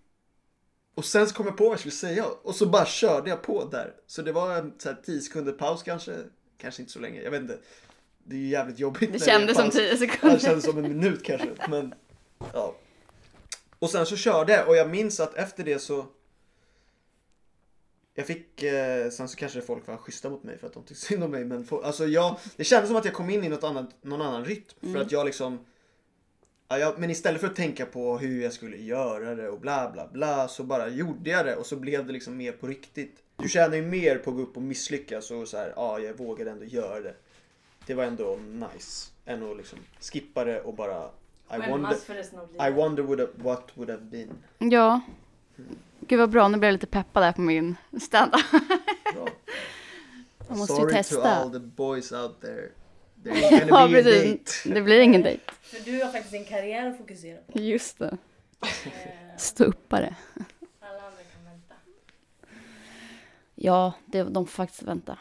och 0.94 1.04
sen 1.04 1.26
så 1.28 1.34
kom 1.34 1.46
jag 1.46 1.56
på 1.56 1.64
vad 1.64 1.72
jag 1.72 1.78
skulle 1.80 1.92
säga 1.92 2.24
och 2.26 2.54
så 2.54 2.66
bara 2.66 2.86
körde 2.86 3.30
jag 3.30 3.42
på 3.42 3.64
där. 3.64 3.94
Så 4.06 4.22
det 4.22 4.32
var 4.32 4.56
en 4.56 4.72
så 4.78 4.88
här 4.88 4.96
10 5.04 5.20
sekunder 5.20 5.52
paus 5.52 5.82
kanske. 5.82 6.16
Kanske 6.58 6.82
inte 6.82 6.92
så 6.92 6.98
länge, 7.00 7.22
jag 7.22 7.30
vet 7.30 7.40
inte. 7.42 7.58
Det 8.24 8.36
är 8.36 8.40
ju 8.40 8.48
jävligt 8.48 8.78
jobbigt 8.78 9.12
Det 9.12 9.24
kändes 9.24 9.56
som 9.56 9.70
tio 9.70 9.82
Ja, 9.84 9.90
det 9.92 9.96
sekunder. 9.98 10.38
kändes 10.38 10.64
som 10.64 10.78
en 10.78 10.82
minut 10.98 11.22
kanske. 11.24 11.48
Men, 11.68 11.94
ja. 12.52 12.76
Och 13.78 13.90
sen 13.90 14.06
så 14.06 14.16
körde 14.16 14.52
jag 14.52 14.68
och 14.68 14.76
jag 14.76 14.90
minns 14.90 15.20
att 15.20 15.34
efter 15.34 15.64
det 15.64 15.78
så 15.78 16.06
jag 18.14 18.26
fick, 18.26 18.62
eh, 18.62 19.10
sen 19.10 19.28
så 19.28 19.36
kanske 19.36 19.60
folk 19.60 19.86
var 19.86 19.96
schyssta 19.96 20.30
mot 20.30 20.42
mig 20.42 20.58
för 20.58 20.66
att 20.66 20.72
de 20.72 20.82
tyckte 20.82 21.06
synd 21.06 21.24
om 21.24 21.30
mig 21.30 21.44
men 21.44 21.64
få, 21.64 21.82
alltså 21.82 22.06
jag, 22.06 22.38
det 22.56 22.64
kändes 22.64 22.88
som 22.88 22.96
att 22.96 23.04
jag 23.04 23.14
kom 23.14 23.30
in 23.30 23.44
i 23.44 23.48
något 23.48 23.64
annat, 23.64 23.90
någon 24.02 24.22
annan 24.22 24.44
rytm 24.44 24.92
för 24.92 25.00
att 25.00 25.12
jag 25.12 25.26
liksom 25.26 25.58
ja, 26.68 26.78
jag, 26.78 26.98
Men 26.98 27.10
istället 27.10 27.40
för 27.40 27.48
att 27.48 27.56
tänka 27.56 27.86
på 27.86 28.18
hur 28.18 28.42
jag 28.42 28.52
skulle 28.52 28.76
göra 28.76 29.34
det 29.34 29.48
och 29.48 29.60
bla 29.60 29.90
bla 29.90 30.08
bla 30.08 30.48
så 30.48 30.64
bara 30.64 30.88
gjorde 30.88 31.30
jag 31.30 31.46
det 31.46 31.56
och 31.56 31.66
så 31.66 31.76
blev 31.76 32.06
det 32.06 32.12
liksom 32.12 32.36
mer 32.36 32.52
på 32.52 32.66
riktigt. 32.66 33.22
Du 33.36 33.48
tjänar 33.48 33.76
ju 33.76 33.82
mer 33.82 34.18
på 34.18 34.30
att 34.30 34.36
gå 34.36 34.42
upp 34.42 34.56
och 34.56 34.62
misslyckas 34.62 35.30
och 35.30 35.48
så 35.48 35.56
här, 35.56 35.72
ja 35.76 35.98
jag 35.98 36.14
vågade 36.14 36.50
ändå 36.50 36.64
göra 36.64 37.00
det. 37.00 37.14
Det 37.86 37.94
var 37.94 38.04
ändå 38.04 38.38
nice. 38.50 39.10
Än 39.24 39.50
att 39.50 39.56
liksom 39.56 39.78
skippa 40.00 40.44
det 40.44 40.60
och 40.60 40.74
bara 40.74 41.10
I 41.50 41.52
wonder, 41.58 41.66
Skämmas 41.88 42.04
för 42.04 42.14
resten 42.14 42.38
av 42.38 42.68
I 42.68 42.70
wonder 42.72 43.02
would 43.02 43.20
have, 43.20 43.32
what 43.36 43.70
would 43.74 43.90
have 43.90 44.02
been. 44.02 44.30
Ja. 44.58 45.00
Gud 46.00 46.18
vad 46.18 46.30
bra, 46.30 46.48
nu 46.48 46.58
blev 46.58 46.68
jag 46.68 46.72
lite 46.72 46.86
peppad 46.86 47.22
där 47.22 47.32
på 47.32 47.40
min 47.40 47.76
stand-up. 48.00 48.50
Bra. 49.14 49.28
Man 50.48 50.58
måste 50.58 50.72
ju 50.72 50.76
Sorry 50.76 50.90
to 50.90 50.96
testa. 50.96 51.36
all 51.36 51.50
the 51.52 51.58
boys 51.58 52.12
out 52.12 52.40
there. 52.40 52.68
There's 53.22 53.50
gonna 53.68 53.80
Ja, 53.82 53.88
be 53.88 53.98
a 53.98 54.02
date. 54.02 54.74
Det 54.74 54.82
blir 54.82 55.00
ingen 55.00 55.22
dejt. 55.22 55.42
För 55.62 55.80
du 55.84 56.02
har 56.04 56.12
faktiskt 56.12 56.34
en 56.34 56.44
karriär 56.44 56.90
att 56.90 56.96
fokusera 56.98 57.38
på. 57.52 57.58
Just 57.58 57.98
det. 57.98 58.16
Eh, 58.62 58.90
Ståuppare. 59.36 60.14
Alla 60.80 60.92
andra 60.92 61.22
kan 61.34 61.44
vänta. 61.44 61.74
Ja, 63.54 63.92
det, 64.06 64.22
de 64.22 64.46
får 64.46 64.52
faktiskt 64.52 64.82
vänta. 64.82 65.18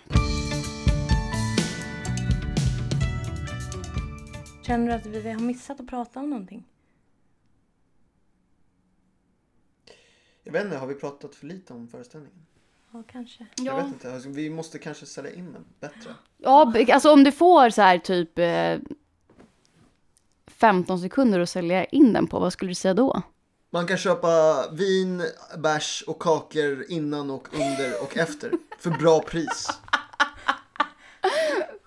Känner 4.65 4.87
du 4.87 4.93
att 4.93 5.05
vi 5.05 5.31
har 5.31 5.39
missat 5.39 5.79
att 5.79 5.87
prata 5.87 6.19
om 6.19 6.29
någonting? 6.29 6.67
Jag 10.43 10.53
vet 10.53 10.65
inte, 10.65 10.77
har 10.77 10.87
vi 10.87 10.95
pratat 10.95 11.35
för 11.35 11.45
lite 11.47 11.73
om 11.73 11.87
föreställningen? 11.87 12.45
Ja, 12.91 13.03
kanske. 13.07 13.45
Jag 13.55 13.65
Ja, 13.67 13.75
vet 13.77 13.87
inte, 13.87 14.13
alltså, 14.13 14.29
vi 14.29 14.49
måste 14.49 14.79
kanske 14.79 15.05
sälja 15.05 15.33
in 15.33 15.53
den 15.53 15.65
bättre. 15.79 16.15
ja 16.37 16.73
alltså 16.93 17.11
om 17.13 17.23
du 17.23 17.31
får 17.31 17.69
så 17.69 17.81
här 17.81 17.97
typ 17.97 18.39
eh, 18.39 18.77
15 20.47 20.99
sekunder 20.99 21.39
att 21.39 21.49
sälja 21.49 21.85
in 21.85 22.13
den 22.13 22.27
på, 22.27 22.39
vad 22.39 22.53
skulle 22.53 22.71
du 22.71 22.75
säga 22.75 22.93
då? 22.93 23.21
Man 23.69 23.87
kan 23.87 23.97
köpa 23.97 24.27
vin, 24.71 25.23
bärs 25.57 26.03
och 26.07 26.19
kakor 26.21 26.85
innan 26.89 27.29
och 27.29 27.47
under 27.53 28.01
och 28.03 28.17
efter. 28.17 28.51
För 28.79 28.89
bra 28.89 29.19
pris. 29.21 29.67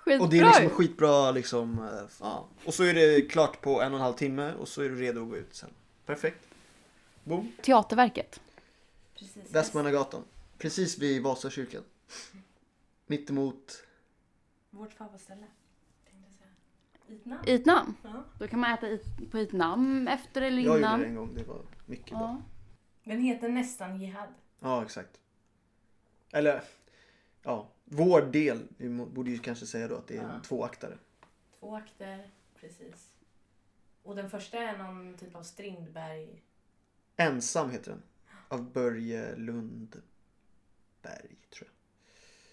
Skitbra 0.09 0.25
Och 0.25 0.31
det 0.31 0.38
är 0.38 0.44
liksom 0.61 0.71
skitbra 0.71 1.31
liksom. 1.31 1.79
eh, 1.79 2.11
Ja. 2.21 2.47
Och 2.64 2.75
så 2.75 2.85
är 2.85 2.94
det 2.94 3.21
klart 3.23 3.61
på 3.61 3.83
en 3.83 3.92
och 3.92 3.99
en 3.99 4.03
halv 4.05 4.14
timme 4.14 4.55
och 4.55 4.68
så 4.68 4.83
är 4.83 4.88
du 4.88 4.97
redo 5.01 5.23
att 5.23 5.29
gå 5.29 5.37
ut 5.37 5.55
sen. 5.55 5.71
Perfekt. 6.07 6.44
Boom. 7.25 7.53
Teaterverket. 7.62 8.40
Precis. 9.18 9.51
Västmannagatan. 9.55 10.23
Precis 10.59 10.99
vid 10.99 11.23
Vasakyrkan. 11.23 11.83
Mittemot. 13.07 13.85
Vårt 14.71 14.92
favoritställe. 14.92 15.47
tänkte 16.11 16.31
jag 16.31 16.35
säga. 16.35 17.16
Itna? 17.18 17.38
Itnam. 17.47 17.94
Ja. 18.03 18.25
Då 18.38 18.49
kan 18.49 18.61
man 18.61 18.73
äta 18.75 18.88
it, 18.90 19.31
på 19.31 19.38
Itnam 19.38 20.09
efter 20.09 20.42
eller 20.42 20.57
Jag 20.57 20.64
gjorde 20.66 20.79
innan. 20.79 21.01
det 21.01 21.07
en 21.07 21.14
gång, 21.14 21.35
det 21.35 21.44
var 21.49 21.61
mycket 21.87 22.11
bra. 22.11 22.21
Ja. 22.21 22.42
Den 23.05 23.21
heter 23.21 23.49
nästan 23.49 24.01
Jihad. 24.01 24.29
Ja, 24.61 24.83
exakt. 24.83 25.21
Eller, 26.33 26.62
ja, 27.49 27.69
vår 27.85 28.23
del. 28.23 28.63
Vi 28.77 28.89
borde 28.89 29.31
ju 29.31 29.39
kanske 29.39 29.67
säga 29.67 29.89
då 29.89 29.95
att 29.97 30.07
det 30.07 30.17
är 30.17 30.23
Ja. 30.23 30.41
tvåaktare. 30.45 30.99
Två 31.61 31.75
akter, 31.77 32.31
precis. 32.61 33.11
Och 34.03 34.17
den 34.17 34.31
första 34.31 34.59
är 34.59 34.79
någon 34.79 35.15
typ 35.15 35.35
av 35.35 35.43
Strindberg... 35.43 36.43
Ensam 37.17 37.71
heter 37.71 37.91
den. 37.91 38.03
Av 38.49 38.73
Börje 38.73 39.37
Lundberg, 39.37 40.01
tror 41.51 41.69
jag. 41.69 41.69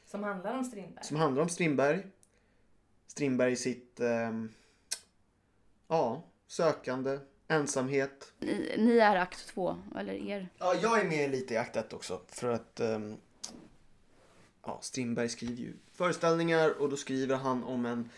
Som 0.06 0.24
handlar 0.24 0.58
om 0.58 0.64
Strindberg. 0.64 1.06
Som 1.06 1.18
handlar 1.18 1.42
om 1.44 1.50
Strindberg. 1.50 2.04
Strindberg 3.08 3.52
i 3.52 3.56
sitt, 3.56 4.00
ehm, 4.00 4.50
ja, 5.88 6.24
sökande, 6.48 7.20
ensamhet. 7.48 8.34
Ni, 8.40 8.76
ni 8.78 8.98
är 8.98 9.16
akt 9.16 9.48
två, 9.48 9.78
eller 9.98 10.14
er. 10.14 10.50
Ja, 10.58 10.76
jag 10.82 11.00
är 11.00 11.06
med 11.06 11.32
lite 11.32 11.54
i 11.54 11.58
akt 11.58 11.76
ett 11.76 11.94
också. 11.94 12.22
För 12.28 12.48
att 12.52 12.80
ehm, 12.80 13.18
ja, 14.66 14.80
Strindberg 14.82 15.30
skriver 15.30 15.62
ju 15.62 15.74
föreställningar 15.94 16.82
och 16.82 16.90
då 16.90 16.98
skriver 16.98 17.36
han 17.36 17.64
om 17.64 17.86
en, 17.86 18.10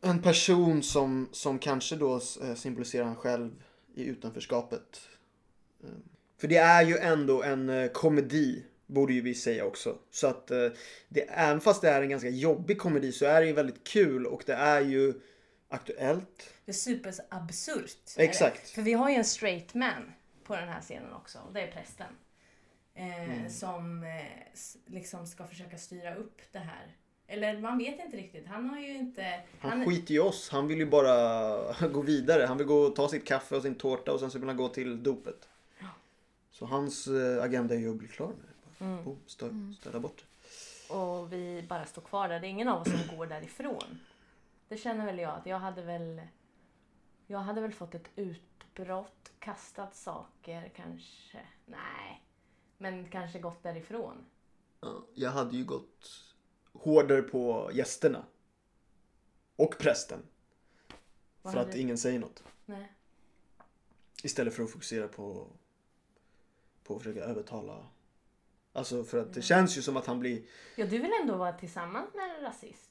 en 0.00 0.22
person 0.22 0.82
som, 0.82 1.28
som 1.32 1.58
kanske 1.58 1.96
då 1.96 2.14
eh, 2.42 2.54
symboliserar 2.54 3.04
han 3.04 3.16
själv 3.16 3.50
i 3.94 4.04
utanförskapet. 4.04 5.00
Ehm, 5.84 6.02
För 6.38 6.48
det 6.48 6.56
är 6.56 6.82
ju 6.82 6.96
ändå 6.96 7.42
en 7.42 7.68
eh, 7.68 7.90
komedi, 7.90 8.64
borde 8.86 9.12
ju 9.12 9.20
vi 9.20 9.34
säga 9.34 9.64
också. 9.64 9.98
Så 10.10 10.26
att 10.26 10.50
eh, 10.50 10.68
det, 11.08 11.20
även 11.20 11.60
fast 11.60 11.82
det 11.82 11.90
är 11.90 12.02
en 12.02 12.08
ganska 12.08 12.28
jobbig 12.28 12.78
komedi 12.78 13.12
så 13.12 13.26
är 13.26 13.40
det 13.40 13.46
ju 13.46 13.52
väldigt 13.52 13.84
kul 13.84 14.26
och 14.26 14.42
det 14.46 14.54
är 14.54 14.80
ju 14.80 15.14
aktuellt. 15.68 16.50
Det 16.64 16.70
är 16.70 16.74
superabsurt. 16.74 18.14
Exakt. 18.16 18.70
För 18.70 18.82
vi 18.82 18.92
har 18.92 19.10
ju 19.10 19.16
en 19.16 19.24
straight 19.24 19.74
man 19.74 20.12
på 20.44 20.56
den 20.56 20.68
här 20.68 20.80
scenen 20.80 21.12
också. 21.12 21.38
Och 21.38 21.52
det 21.52 21.60
är 21.60 21.72
prästen. 21.72 22.06
Eh, 22.94 23.48
Som 23.48 24.02
eh, 24.04 24.24
liksom 24.86 25.26
ska 25.26 25.44
försöka 25.46 25.78
styra 25.78 26.14
upp 26.14 26.40
det 26.52 26.58
här. 26.58 26.96
Eller 27.26 27.60
man 27.60 27.78
vet 27.78 28.00
inte 28.04 28.16
riktigt. 28.16 28.46
Han 28.46 28.70
har 28.70 28.78
ju 28.78 28.96
inte... 28.96 29.40
Han 29.60 29.84
skiter 29.86 30.14
i 30.14 30.18
oss. 30.18 30.48
Han 30.50 30.66
vill 30.66 30.78
ju 30.78 30.86
bara 30.86 31.88
gå 31.88 32.02
vidare. 32.02 32.46
Han 32.46 32.58
vill 32.58 32.66
gå 32.66 32.78
och 32.80 32.96
ta 32.96 33.08
sitt 33.08 33.26
kaffe 33.26 33.56
och 33.56 33.62
sin 33.62 33.74
tårta 33.74 34.12
och 34.12 34.20
sen 34.20 34.30
så 34.30 34.38
vill 34.38 34.48
han 34.48 34.56
gå 34.56 34.68
till 34.68 35.02
dopet. 35.02 35.48
Så 36.50 36.66
hans 36.66 37.06
eh, 37.06 37.42
agenda 37.42 37.74
är 37.74 37.78
ju 37.78 37.90
att 37.90 37.96
bli 37.96 38.08
klar 38.08 38.26
med 38.26 38.36
det. 38.36 38.84
Bara, 38.84 39.02
boom, 39.02 39.18
stö- 39.26 39.74
städa 39.80 40.00
bort 40.00 40.16
det. 40.88 40.94
Och 40.94 41.32
vi 41.32 41.64
bara 41.68 41.86
står 41.86 42.02
kvar 42.02 42.28
där. 42.28 42.40
Det 42.40 42.46
är 42.46 42.48
ingen 42.48 42.68
av 42.68 42.80
oss 42.82 42.88
som 42.90 43.16
går 43.16 43.26
därifrån. 43.26 44.00
Det 44.68 44.76
känner 44.76 45.06
väl 45.06 45.18
jag 45.18 45.34
att 45.34 45.46
jag 45.46 45.58
hade 45.58 45.82
väl... 45.82 46.20
Jag 47.26 47.38
hade 47.38 47.60
väl 47.60 47.72
fått 47.72 47.94
ett 47.94 48.08
utbrott, 48.16 49.32
kastat 49.38 49.94
saker 49.94 50.70
kanske. 50.76 51.38
Nej. 51.66 52.22
Men 52.84 53.08
kanske 53.08 53.38
gått 53.38 53.62
därifrån. 53.62 54.24
Ja, 54.80 55.04
jag 55.14 55.30
hade 55.30 55.56
ju 55.56 55.64
gått 55.64 56.10
hårdare 56.72 57.22
på 57.22 57.70
gästerna. 57.72 58.24
Och 59.56 59.78
prästen. 59.78 60.22
Vad 61.42 61.52
för 61.52 61.60
hade 61.60 61.70
att 61.70 61.76
ingen 61.76 61.98
säger 61.98 62.18
något. 62.18 62.44
Nej. 62.66 62.92
Istället 64.22 64.54
för 64.54 64.62
att 64.62 64.70
fokusera 64.70 65.08
på, 65.08 65.46
på 66.82 66.96
att 66.96 67.02
försöka 67.02 67.24
övertala. 67.24 67.86
Alltså 68.72 69.04
för 69.04 69.18
att 69.18 69.34
det 69.34 69.42
känns 69.42 69.78
ju 69.78 69.82
som 69.82 69.96
att 69.96 70.06
han 70.06 70.20
blir 70.20 70.42
Ja, 70.76 70.86
du 70.86 70.98
vill 70.98 71.12
ändå 71.20 71.36
vara 71.36 71.52
tillsammans 71.52 72.14
med 72.14 72.36
en 72.36 72.42
rasist. 72.42 72.90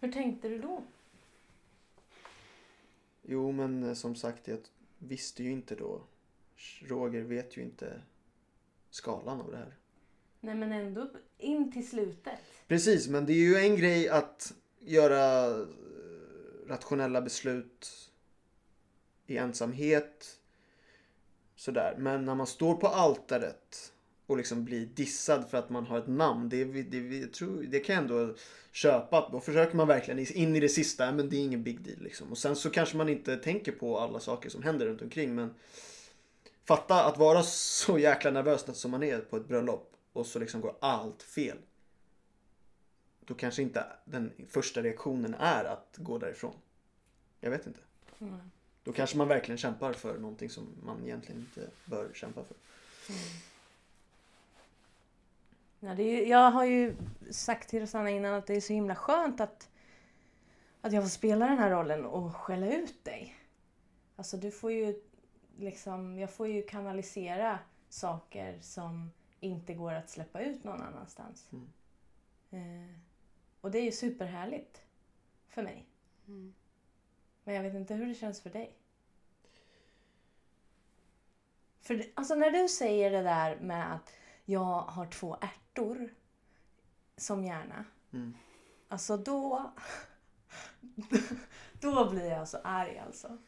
Hur 0.00 0.12
tänkte 0.12 0.48
du 0.48 0.58
då? 0.58 0.82
Jo, 3.26 3.52
men 3.52 3.82
eh, 3.82 3.94
som 3.94 4.14
sagt, 4.14 4.48
jag 4.48 4.58
visste 4.98 5.42
ju 5.42 5.50
inte 5.50 5.74
då. 5.74 6.02
Roger 6.80 7.22
vet 7.22 7.56
ju 7.56 7.62
inte 7.62 8.02
skalan 8.90 9.40
av 9.40 9.50
det 9.50 9.56
här. 9.56 9.76
Nej, 10.40 10.54
men 10.54 10.72
ändå 10.72 11.10
in 11.38 11.72
till 11.72 11.88
slutet. 11.88 12.38
Precis, 12.68 13.08
men 13.08 13.26
det 13.26 13.32
är 13.32 13.36
ju 13.36 13.56
en 13.56 13.76
grej 13.76 14.08
att 14.08 14.54
göra 14.78 15.46
eh, 15.46 15.66
rationella 16.66 17.22
beslut 17.22 18.10
i 19.26 19.36
ensamhet. 19.36 20.40
Sådär. 21.56 21.96
Men 21.98 22.24
när 22.24 22.34
man 22.34 22.46
står 22.46 22.74
på 22.74 22.86
altaret 22.86 23.93
och 24.26 24.36
liksom 24.36 24.64
blir 24.64 24.86
dissad 24.86 25.50
för 25.50 25.58
att 25.58 25.70
man 25.70 25.86
har 25.86 25.98
ett 25.98 26.08
namn. 26.08 26.48
Det, 26.48 26.64
det, 26.64 27.18
jag 27.18 27.32
tror, 27.32 27.62
det 27.62 27.80
kan 27.80 27.94
jag 27.94 28.02
ändå 28.02 28.34
köpa. 28.72 29.28
Då 29.32 29.40
försöker 29.40 29.76
man 29.76 29.88
verkligen 29.88 30.36
in 30.36 30.56
i 30.56 30.60
det 30.60 30.68
sista. 30.68 31.12
Men 31.12 31.28
det 31.28 31.36
är 31.36 31.40
ingen 31.40 31.62
big 31.62 31.80
deal 31.82 32.02
liksom. 32.02 32.30
Och 32.30 32.38
sen 32.38 32.56
så 32.56 32.70
kanske 32.70 32.96
man 32.96 33.08
inte 33.08 33.36
tänker 33.36 33.72
på 33.72 33.98
alla 33.98 34.20
saker 34.20 34.50
som 34.50 34.62
händer 34.62 34.86
runt 34.86 35.02
omkring. 35.02 35.34
Men 35.34 35.54
fatta 36.64 37.04
att 37.04 37.18
vara 37.18 37.42
så 37.42 37.98
jäkla 37.98 38.30
nervös 38.30 38.80
som 38.80 38.90
man 38.90 39.02
är 39.02 39.18
på 39.18 39.36
ett 39.36 39.48
bröllop. 39.48 39.90
Och 40.12 40.26
så 40.26 40.38
liksom 40.38 40.60
går 40.60 40.76
allt 40.80 41.22
fel 41.22 41.56
då 43.26 43.34
kanske 43.34 43.62
inte 43.62 43.86
den 44.04 44.32
första 44.48 44.82
reaktionen 44.82 45.34
är 45.34 45.64
att 45.64 45.94
gå 45.96 46.18
därifrån. 46.18 46.54
Jag 47.40 47.50
vet 47.50 47.66
inte. 47.66 47.80
Då 48.84 48.92
kanske 48.92 49.16
man 49.16 49.28
verkligen 49.28 49.58
kämpar 49.58 49.92
för 49.92 50.18
någonting 50.18 50.50
som 50.50 50.68
man 50.82 51.04
egentligen 51.04 51.40
inte 51.40 51.70
bör 51.84 52.10
kämpa 52.14 52.44
för. 52.44 52.56
Ja, 55.84 55.94
det 55.94 56.02
är 56.02 56.20
ju, 56.20 56.28
jag 56.28 56.50
har 56.50 56.64
ju 56.64 56.96
sagt 57.30 57.68
till 57.68 57.80
Rosanna 57.80 58.10
innan 58.10 58.34
att 58.34 58.46
det 58.46 58.54
är 58.54 58.60
så 58.60 58.72
himla 58.72 58.96
skönt 58.96 59.40
att, 59.40 59.70
att 60.80 60.92
jag 60.92 61.02
får 61.02 61.10
spela 61.10 61.46
den 61.46 61.58
här 61.58 61.70
rollen 61.70 62.04
och 62.04 62.36
skälla 62.36 62.72
ut 62.72 63.04
dig. 63.04 63.34
Alltså 64.16 64.36
du 64.36 64.50
får 64.50 64.72
ju 64.72 65.02
liksom, 65.56 66.18
jag 66.18 66.30
får 66.30 66.48
ju 66.48 66.62
kanalisera 66.62 67.58
saker 67.88 68.58
som 68.60 69.10
inte 69.40 69.74
går 69.74 69.92
att 69.92 70.10
släppa 70.10 70.40
ut 70.40 70.64
någon 70.64 70.82
annanstans. 70.82 71.50
Eh, 72.50 72.98
och 73.60 73.70
det 73.70 73.78
är 73.78 73.84
ju 73.84 73.92
superhärligt 73.92 74.82
för 75.48 75.62
mig. 75.62 75.86
Men 77.44 77.54
jag 77.54 77.62
vet 77.62 77.74
inte 77.74 77.94
hur 77.94 78.06
det 78.06 78.14
känns 78.14 78.40
för 78.40 78.50
dig. 78.50 78.76
För 81.80 82.04
alltså 82.14 82.34
när 82.34 82.50
du 82.50 82.68
säger 82.68 83.10
det 83.10 83.22
där 83.22 83.56
med 83.56 83.94
att 83.94 84.12
jag 84.44 84.80
har 84.80 85.06
två 85.06 85.34
ärtor 85.34 85.63
som 87.16 87.44
hjärna. 87.44 87.84
Mm. 88.12 88.34
Alltså 88.88 89.16
då... 89.16 89.72
då 91.80 92.10
blir 92.10 92.30
jag 92.30 92.48
så 92.48 92.58
arg 92.64 92.98
alltså. 92.98 93.38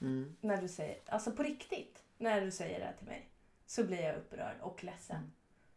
Mm. 0.00 0.36
När 0.40 0.62
du 0.62 0.68
säger, 0.68 1.00
alltså 1.06 1.32
på 1.32 1.42
riktigt, 1.42 2.02
när 2.18 2.40
du 2.40 2.50
säger 2.50 2.80
det 2.80 2.92
till 2.98 3.06
mig. 3.06 3.28
Så 3.66 3.84
blir 3.84 4.00
jag 4.00 4.16
upprörd 4.16 4.56
och 4.60 4.84
ledsen. 4.84 5.32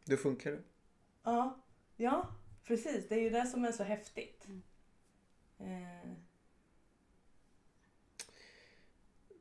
Det 0.05 0.17
funkar 0.17 0.51
det. 0.51 0.61
Ja, 1.23 1.59
ja, 1.95 2.27
precis. 2.63 3.07
Det 3.09 3.15
är 3.15 3.19
ju 3.19 3.29
det 3.29 3.45
som 3.45 3.65
är 3.65 3.71
så 3.71 3.83
häftigt. 3.83 4.47
Eh, 5.59 6.11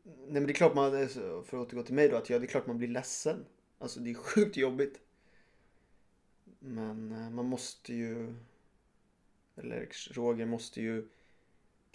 Nej 0.05 0.41
men 0.41 0.47
det 0.47 0.53
är 0.53 0.55
klart 0.55 0.75
man, 0.75 1.09
för 1.09 1.41
att 1.41 1.55
återgå 1.55 1.83
till 1.83 1.95
mig 1.95 2.09
då, 2.09 2.17
att 2.17 2.31
ja, 2.31 2.39
det 2.39 2.45
är 2.45 2.49
klart 2.49 2.67
man 2.67 2.79
blir 2.79 2.89
ledsen. 2.89 3.47
Alltså 3.79 4.01
det 4.01 4.11
är 4.11 4.15
sjukt 4.15 4.57
jobbigt. 4.57 5.01
Men 6.61 7.13
eh, 7.13 7.31
man 7.31 7.47
måste 7.47 7.95
ju, 7.95 8.35
eller 9.57 9.89
Roger 10.13 10.47
måste 10.47 10.81
ju, 10.81 11.09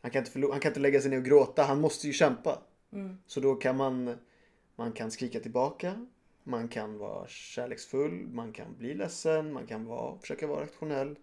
han 0.02 0.12
kan, 0.12 0.20
inte 0.20 0.32
förlo- 0.32 0.52
han 0.52 0.60
kan 0.60 0.70
inte 0.70 0.80
lägga 0.80 1.02
sig 1.02 1.10
ner 1.10 1.18
och 1.18 1.26
gråta, 1.26 1.64
han 1.64 1.82
måste 1.82 2.08
ju 2.08 2.14
kämpa. 2.14 2.62
mm, 2.92 3.18
Så 3.28 3.40
då 3.40 3.56
kan 3.56 3.78
man, 3.78 4.18
man 4.76 4.92
kan 4.92 5.12
skrika 5.12 5.40
tillbaka, 5.40 6.08
man 6.44 6.68
kan 6.68 6.98
vara 6.98 7.28
kärleksfull, 7.28 8.28
man 8.28 8.54
kan 8.54 8.78
bli 8.78 8.94
ledsen, 8.94 9.54
man 9.54 9.68
kan 9.68 9.86
vara, 9.86 10.20
försöka 10.20 10.48
vara 10.48 10.64
rationell. 10.64 11.16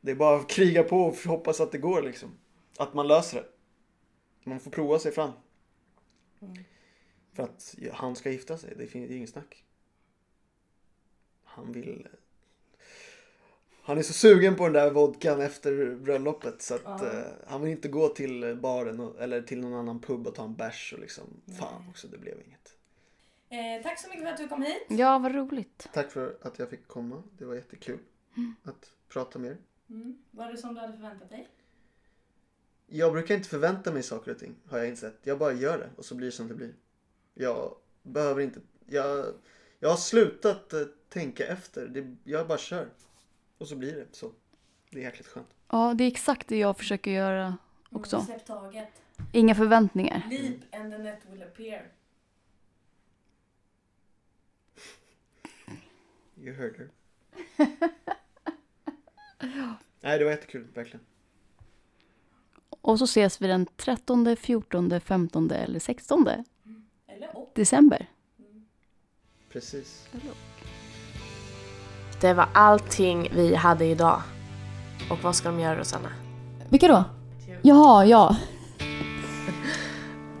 Det 0.00 0.10
är 0.10 0.16
bara 0.16 0.36
att 0.36 0.48
kriga 0.48 0.82
på 0.82 0.96
och 0.96 1.16
hoppas 1.16 1.60
att 1.60 1.72
det 1.72 1.78
går 1.78 2.02
liksom. 2.02 2.30
Att 2.78 2.94
man 2.94 3.08
löser 3.08 3.42
det. 3.42 3.48
Man 4.50 4.60
får 4.60 4.70
prova 4.70 4.98
sig 4.98 5.12
fram. 5.12 5.30
För 7.32 7.42
att 7.42 7.74
han 7.92 8.16
ska 8.16 8.30
gifta 8.30 8.58
sig, 8.58 8.74
det 8.76 8.94
är 8.94 9.10
ingen 9.12 9.28
snack. 9.28 9.64
Han 11.44 11.72
vill... 11.72 12.08
Han 13.86 13.98
är 13.98 14.02
så 14.02 14.12
sugen 14.12 14.56
på 14.56 14.64
den 14.64 14.72
där 14.72 14.90
vodkan 14.90 15.40
efter 15.40 15.94
bröllopet 15.94 16.62
så 16.62 16.74
att 16.74 16.80
Ja. 16.84 17.12
eh, 17.12 17.24
han 17.46 17.62
vill 17.62 17.70
inte 17.70 17.88
gå 17.88 18.08
till 18.08 18.56
baren 18.62 19.00
och, 19.00 19.20
eller 19.22 19.42
till 19.42 19.60
någon 19.60 19.74
annan 19.74 20.00
pub 20.00 20.26
och 20.26 20.34
ta 20.34 20.44
en 20.44 20.54
bärs 20.54 20.92
och 20.92 20.98
liksom, 20.98 21.24
fan 21.58 21.88
också 21.90 22.08
det 22.08 22.18
blev 22.18 22.34
inget. 22.46 22.74
Eh, 23.48 23.82
tack 23.82 23.98
så 24.00 24.08
mycket 24.08 24.22
för 24.24 24.30
att 24.32 24.38
du 24.38 24.48
kom 24.48 24.62
hit. 24.62 24.86
Ja, 24.88 25.18
vad 25.18 25.34
roligt. 25.34 25.88
Tack 25.92 26.10
för 26.10 26.36
att 26.42 26.58
jag 26.58 26.70
fick 26.70 26.88
komma, 26.88 27.22
det 27.38 27.44
var 27.44 27.54
jättekul 27.54 27.98
att 28.62 28.90
prata 29.08 29.38
med 29.38 29.50
er. 29.50 29.56
Mm. 29.90 30.18
Var 30.30 30.52
det 30.52 30.58
som 30.58 30.74
du 30.74 30.80
hade 30.80 30.92
förväntat 30.92 31.30
dig? 31.30 31.48
Jag 32.86 33.12
brukar 33.12 33.34
inte 33.34 33.48
förvänta 33.48 33.92
mig 33.92 34.02
saker 34.02 34.30
och 34.30 34.38
ting, 34.38 34.54
har 34.70 34.78
jag 34.78 34.88
insett. 34.88 35.18
Jag 35.22 35.38
bara 35.38 35.52
gör 35.52 35.78
det 35.78 35.90
och 35.96 36.04
så 36.04 36.14
blir 36.14 36.26
det 36.26 36.32
som 36.32 36.48
det 36.48 36.54
blir. 36.54 36.74
Jag 37.34 37.74
behöver 38.02 38.40
inte... 38.40 38.60
Jag, 38.86 39.26
jag 39.78 39.88
har 39.88 39.96
slutat 39.96 40.72
eh, 40.72 40.80
tänka 41.08 41.46
efter. 41.46 41.86
Det, 41.86 42.16
jag 42.24 42.48
bara 42.48 42.58
kör. 42.58 42.88
Och 43.58 43.68
så 43.68 43.76
blir 43.76 43.92
det 43.92 44.06
så. 44.12 44.32
Det 44.90 44.98
är 44.98 45.02
jäkligt 45.02 45.26
skönt. 45.26 45.48
Ja, 45.68 45.94
det 45.94 46.04
är 46.04 46.08
exakt 46.08 46.48
det 46.48 46.58
jag 46.58 46.78
försöker 46.78 47.10
göra 47.10 47.56
också. 47.90 48.20
Släpp 48.22 48.46
taget. 48.46 48.88
Inga 49.32 49.54
förväntningar. 49.54 50.22
Leap 50.30 50.74
and 50.74 50.92
the 50.92 50.98
net 50.98 51.20
will 51.32 51.42
appear. 51.42 51.88
You 56.36 56.54
heard 56.54 56.76
her. 56.78 56.88
Nej, 60.00 60.18
det 60.18 60.24
var 60.24 60.30
jättekul, 60.30 60.66
verkligen. 60.74 61.00
Och 62.80 62.98
så 62.98 63.04
ses 63.04 63.40
vi 63.40 63.46
den 63.46 63.66
13, 63.76 64.36
14, 64.36 65.00
15 65.00 65.50
eller 65.50 65.78
16 65.78 66.28
Eller 67.06 67.36
och. 67.36 67.52
december. 67.54 68.06
Precis. 69.48 70.08
Det 72.20 72.34
var 72.34 72.48
allting 72.52 73.28
vi 73.34 73.54
hade 73.54 73.84
idag. 73.84 74.22
Och 75.10 75.18
vad 75.22 75.34
ska 75.36 75.48
de 75.48 75.60
göra 75.60 75.78
Rosanna? 75.78 76.08
Vilka 76.68 76.88
då? 76.88 77.04
Jaha, 77.62 78.04
ja. 78.04 78.36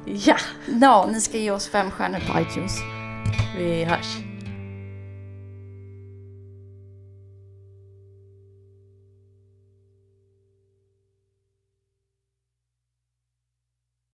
Ja, 0.04 0.36
Ja, 0.80 1.08
ni 1.12 1.20
ska 1.20 1.38
ge 1.38 1.50
oss 1.50 1.68
fem 1.68 1.90
stjärnor 1.90 2.18
på 2.32 2.40
iTunes. 2.40 2.78
vi 3.58 3.84
hörs. 3.84 4.16